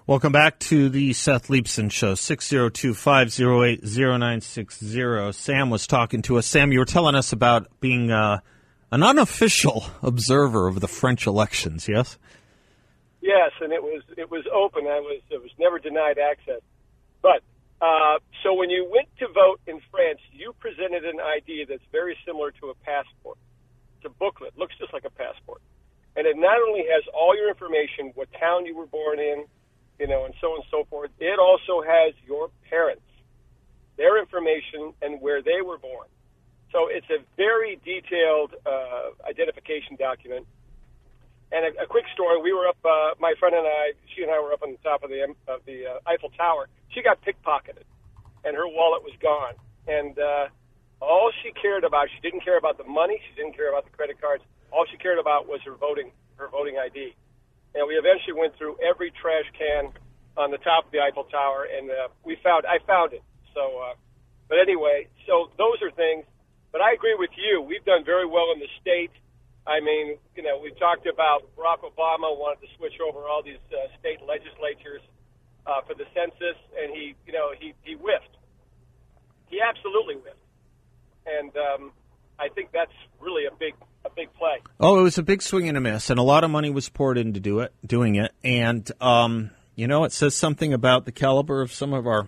Welcome 0.05 0.33
back 0.33 0.59
to 0.59 0.89
the 0.89 1.13
Seth 1.13 1.47
Leibsohn 1.47 1.89
Show, 1.89 2.15
602 2.15 2.93
508 2.93 3.85
0960. 3.85 5.31
Sam 5.31 5.69
was 5.69 5.87
talking 5.87 6.21
to 6.23 6.37
us. 6.37 6.45
Sam, 6.45 6.73
you 6.73 6.79
were 6.79 6.85
telling 6.85 7.15
us 7.15 7.31
about 7.31 7.67
being 7.79 8.11
uh, 8.11 8.41
an 8.91 9.01
unofficial 9.01 9.85
observer 10.03 10.67
of 10.67 10.81
the 10.81 10.89
French 10.89 11.25
elections, 11.25 11.87
yes? 11.87 12.17
Yes, 13.21 13.51
and 13.61 13.71
it 13.71 13.81
was 13.81 14.03
it 14.17 14.29
was 14.29 14.43
open. 14.53 14.87
I 14.87 14.99
was 14.99 15.21
it 15.29 15.41
was 15.41 15.51
never 15.57 15.79
denied 15.79 16.17
access. 16.19 16.59
But 17.21 17.39
uh, 17.79 18.19
so 18.43 18.53
when 18.55 18.69
you 18.69 18.85
went 18.93 19.07
to 19.19 19.27
vote 19.29 19.61
in 19.67 19.79
France, 19.89 20.19
you 20.33 20.53
presented 20.59 21.05
an 21.05 21.21
ID 21.21 21.67
that's 21.69 21.87
very 21.93 22.17
similar 22.25 22.51
to 22.59 22.71
a 22.71 22.75
passport. 22.83 23.37
It's 23.95 24.05
a 24.07 24.09
booklet, 24.09 24.57
looks 24.57 24.75
just 24.77 24.91
like 24.91 25.05
a 25.05 25.11
passport, 25.11 25.61
and 26.17 26.27
it 26.27 26.35
not 26.35 26.57
only 26.67 26.83
has 26.91 27.03
all 27.13 27.37
your 27.37 27.47
information, 27.47 28.11
what 28.15 28.27
town 28.37 28.65
you 28.65 28.75
were 28.75 28.87
born 28.87 29.19
in, 29.19 29.45
you 29.99 30.07
know, 30.07 30.25
and 30.25 30.33
so 30.41 30.47
on 30.53 30.61
and 30.61 30.69
so 30.71 30.85
forth. 30.89 31.11
It 31.19 31.39
also 31.39 31.81
has 31.81 32.13
your 32.25 32.49
parents, 32.69 33.05
their 33.97 34.19
information, 34.19 34.93
and 35.01 35.21
where 35.21 35.41
they 35.41 35.61
were 35.63 35.77
born. 35.77 36.07
So 36.71 36.87
it's 36.89 37.09
a 37.09 37.21
very 37.37 37.79
detailed 37.85 38.55
uh, 38.65 39.13
identification 39.29 39.95
document. 39.95 40.47
And 41.51 41.65
a, 41.77 41.83
a 41.83 41.85
quick 41.85 42.05
story: 42.13 42.41
we 42.41 42.51
were 42.51 42.67
up, 42.67 42.77
uh, 42.83 43.13
my 43.19 43.33
friend 43.39 43.55
and 43.55 43.67
I, 43.67 43.93
she 44.15 44.23
and 44.23 44.31
I 44.31 44.41
were 44.41 44.53
up 44.53 44.63
on 44.63 44.71
the 44.71 44.81
top 44.81 45.03
of 45.03 45.09
the 45.09 45.21
of 45.47 45.61
the 45.65 45.85
uh, 45.85 46.09
Eiffel 46.09 46.29
Tower. 46.29 46.67
She 46.89 47.03
got 47.03 47.21
pickpocketed, 47.21 47.85
and 48.43 48.55
her 48.55 48.67
wallet 48.67 49.03
was 49.03 49.13
gone. 49.21 49.53
And 49.87 50.17
uh, 50.17 50.47
all 50.99 51.31
she 51.43 51.51
cared 51.51 51.83
about, 51.83 52.07
she 52.09 52.19
didn't 52.21 52.43
care 52.43 52.57
about 52.57 52.77
the 52.77 52.85
money, 52.85 53.21
she 53.29 53.35
didn't 53.35 53.55
care 53.55 53.69
about 53.69 53.85
the 53.85 53.91
credit 53.91 54.19
cards. 54.19 54.43
All 54.71 54.85
she 54.89 54.97
cared 54.97 55.19
about 55.19 55.47
was 55.47 55.61
her 55.65 55.75
voting, 55.75 56.11
her 56.37 56.47
voting 56.47 56.77
ID. 56.79 57.13
And 57.75 57.87
we 57.87 57.95
eventually 57.95 58.37
went 58.37 58.55
through 58.57 58.77
every 58.85 59.11
trash 59.11 59.45
can 59.57 59.91
on 60.37 60.51
the 60.51 60.57
top 60.61 60.85
of 60.85 60.91
the 60.91 60.99
Eiffel 60.99 61.25
Tower, 61.25 61.65
and 61.69 61.89
uh, 61.89 62.09
we 62.25 62.37
found, 62.43 62.65
I 62.65 62.77
found 62.85 63.13
it. 63.13 63.21
So, 63.53 63.61
uh, 63.81 63.93
but 64.49 64.57
anyway, 64.59 65.07
so 65.27 65.49
those 65.57 65.81
are 65.81 65.91
things. 65.91 66.25
But 66.71 66.81
I 66.81 66.93
agree 66.93 67.13
with 67.17 67.29
you. 67.37 67.61
We've 67.61 67.85
done 67.85 68.03
very 68.03 68.25
well 68.25 68.49
in 68.53 68.59
the 68.59 68.69
state. 68.81 69.13
I 69.65 69.79
mean, 69.79 70.17
you 70.35 70.43
know, 70.43 70.57
we 70.57 70.73
talked 70.73 71.05
about 71.05 71.45
Barack 71.55 71.85
Obama 71.85 72.33
wanted 72.33 72.65
to 72.65 72.69
switch 72.77 72.97
over 72.99 73.29
all 73.29 73.41
these 73.45 73.61
uh, 73.71 73.93
state 73.99 74.19
legislatures 74.25 75.01
uh, 75.65 75.81
for 75.87 75.93
the 75.93 76.05
census, 76.13 76.57
and 76.75 76.91
he, 76.91 77.15
you 77.25 77.33
know, 77.33 77.53
he 77.57 77.73
he 77.83 77.93
whiffed. 77.93 78.35
He 79.47 79.61
absolutely 79.61 80.15
whiffed, 80.15 80.49
and 81.25 81.53
um, 81.55 81.91
I 82.39 82.49
think 82.49 82.71
that's 82.73 82.97
really 83.21 83.45
a 83.45 83.55
big 83.55 83.75
a 84.05 84.09
big 84.09 84.33
play. 84.33 84.59
Oh, 84.79 84.99
it 84.99 85.03
was 85.03 85.17
a 85.17 85.23
big 85.23 85.41
swing 85.41 85.67
and 85.67 85.77
a 85.77 85.81
miss, 85.81 86.09
and 86.09 86.19
a 86.19 86.23
lot 86.23 86.43
of 86.43 86.51
money 86.51 86.69
was 86.69 86.89
poured 86.89 87.17
into 87.17 87.39
do 87.39 87.59
it, 87.59 87.73
doing 87.85 88.15
it. 88.15 88.33
And 88.43 88.89
um, 89.01 89.51
you 89.75 89.87
know, 89.87 90.03
it 90.03 90.11
says 90.11 90.35
something 90.35 90.73
about 90.73 91.05
the 91.05 91.11
caliber 91.11 91.61
of 91.61 91.71
some 91.71 91.93
of 91.93 92.07
our 92.07 92.27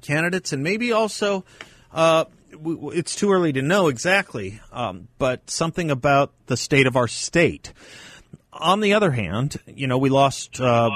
candidates, 0.00 0.52
and 0.52 0.62
maybe 0.62 0.92
also 0.92 1.44
uh, 1.92 2.24
it's 2.52 3.14
too 3.14 3.32
early 3.32 3.52
to 3.52 3.62
know 3.62 3.88
exactly, 3.88 4.60
um, 4.72 5.08
but 5.18 5.50
something 5.50 5.90
about 5.90 6.32
the 6.46 6.56
state 6.56 6.86
of 6.86 6.96
our 6.96 7.08
state. 7.08 7.72
On 8.52 8.80
the 8.80 8.94
other 8.94 9.10
hand, 9.10 9.56
you 9.66 9.86
know, 9.86 9.98
we 9.98 10.10
lost 10.10 10.60
uh, 10.60 10.90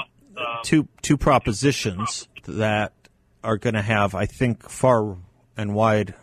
two 0.62 0.88
two 1.02 1.16
propositions 1.16 2.28
that 2.46 2.92
are 3.42 3.56
going 3.56 3.74
to 3.74 3.82
have, 3.82 4.14
I 4.14 4.26
think, 4.26 4.68
far 4.68 5.16
and 5.56 5.74
wide 5.74 6.14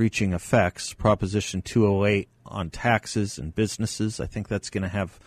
reaching 0.00 0.32
effects. 0.32 0.94
Proposition 0.94 1.60
208 1.60 2.26
on 2.46 2.70
taxes 2.70 3.38
and 3.38 3.54
businesses. 3.54 4.18
I 4.18 4.24
think 4.24 4.48
that's 4.48 4.70
going 4.70 4.82
to 4.82 4.88
have 4.88 5.20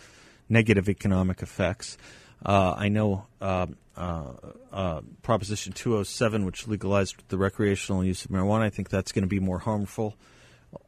negative 0.50 0.90
economic 0.90 1.44
effects. 1.44 1.96
Uh, 2.44 2.74
I 2.76 2.90
know 2.90 3.28
uh, 3.40 3.68
uh, 3.96 4.24
uh, 4.72 5.02
Proposition 5.22 5.74
207, 5.74 6.44
which 6.44 6.68
legalized 6.68 7.24
the 7.28 7.38
recreational 7.38 8.04
use 8.04 8.26
of 8.26 8.32
marijuana, 8.32 8.62
I 8.62 8.72
think 8.72 8.90
that's 8.90 9.12
going 9.12 9.22
to 9.22 9.30
be 9.30 9.40
more 9.40 9.60
harmful 9.60 10.16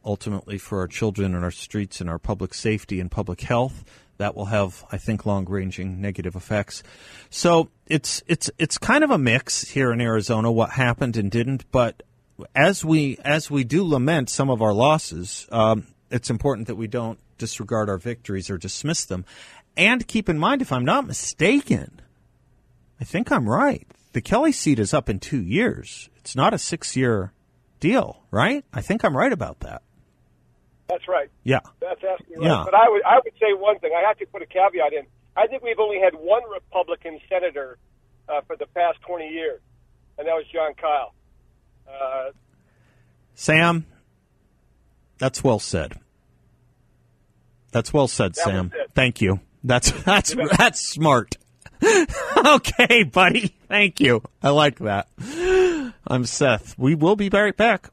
ultimately 0.04 0.58
for 0.58 0.80
our 0.80 0.88
children 0.88 1.32
and 1.32 1.44
our 1.44 1.52
streets 1.52 2.00
and 2.00 2.10
our 2.10 2.18
public 2.18 2.54
safety 2.54 2.98
and 2.98 3.08
public 3.08 3.40
health. 3.42 3.84
That 4.18 4.34
will 4.34 4.46
have, 4.46 4.84
I 4.90 4.96
think, 4.96 5.24
long-ranging 5.26 6.00
negative 6.00 6.34
effects. 6.34 6.82
So 7.30 7.68
it's 7.86 8.20
it's 8.26 8.50
it's 8.58 8.78
kind 8.78 9.04
of 9.04 9.12
a 9.12 9.18
mix 9.18 9.68
here 9.68 9.92
in 9.92 10.00
Arizona. 10.00 10.50
What 10.50 10.70
happened 10.70 11.16
and 11.16 11.30
didn't, 11.30 11.70
but 11.70 12.02
as 12.54 12.84
we 12.84 13.18
as 13.24 13.50
we 13.50 13.64
do 13.64 13.84
lament 13.84 14.30
some 14.30 14.50
of 14.50 14.62
our 14.62 14.72
losses, 14.72 15.46
um, 15.50 15.86
it's 16.10 16.30
important 16.30 16.68
that 16.68 16.76
we 16.76 16.86
don't 16.86 17.18
disregard 17.38 17.88
our 17.88 17.98
victories 17.98 18.50
or 18.50 18.58
dismiss 18.58 19.04
them. 19.04 19.24
And 19.76 20.06
keep 20.06 20.28
in 20.28 20.38
mind, 20.38 20.62
if 20.62 20.72
I'm 20.72 20.84
not 20.84 21.06
mistaken, 21.06 22.00
I 23.00 23.04
think 23.04 23.30
I'm 23.30 23.48
right. 23.48 23.86
The 24.12 24.22
Kelly 24.22 24.52
seat 24.52 24.78
is 24.78 24.94
up 24.94 25.10
in 25.10 25.20
two 25.20 25.42
years. 25.42 26.08
It's 26.16 26.34
not 26.34 26.54
a 26.54 26.58
six-year 26.58 27.32
deal, 27.80 28.22
right? 28.30 28.64
I 28.72 28.80
think 28.80 29.04
I'm 29.04 29.14
right 29.14 29.32
about 29.32 29.60
that. 29.60 29.82
That's 30.88 31.06
right. 31.08 31.28
Yeah. 31.44 31.60
That's 31.80 32.02
absolutely 32.02 32.46
right. 32.48 32.56
Yeah. 32.56 32.64
But 32.64 32.74
I 32.74 32.88
would 32.88 33.02
I 33.04 33.16
would 33.22 33.34
say 33.34 33.52
one 33.52 33.78
thing. 33.80 33.92
I 33.96 34.06
have 34.06 34.18
to 34.18 34.26
put 34.26 34.42
a 34.42 34.46
caveat 34.46 34.92
in. 34.92 35.06
I 35.36 35.46
think 35.46 35.62
we've 35.62 35.78
only 35.78 36.00
had 36.00 36.14
one 36.14 36.42
Republican 36.50 37.18
senator 37.28 37.76
uh, 38.28 38.40
for 38.46 38.56
the 38.56 38.66
past 38.66 38.98
20 39.06 39.28
years, 39.28 39.60
and 40.16 40.26
that 40.26 40.32
was 40.32 40.46
John 40.52 40.72
Kyl. 40.74 41.12
Uh, 41.88 42.30
Sam, 43.34 43.86
that's 45.18 45.42
well 45.42 45.58
said. 45.58 45.94
That's 47.72 47.92
well 47.92 48.08
said, 48.08 48.36
Sam. 48.36 48.72
Thank 48.94 49.20
you. 49.20 49.40
That's 49.62 49.90
that's 50.04 50.34
that's 50.56 50.80
smart. 50.80 51.36
okay, 52.46 53.02
buddy. 53.02 53.54
Thank 53.68 54.00
you. 54.00 54.22
I 54.42 54.50
like 54.50 54.78
that. 54.78 55.08
I'm 56.06 56.24
Seth. 56.24 56.78
We 56.78 56.94
will 56.94 57.16
be 57.16 57.28
right 57.28 57.56
back. 57.56 57.90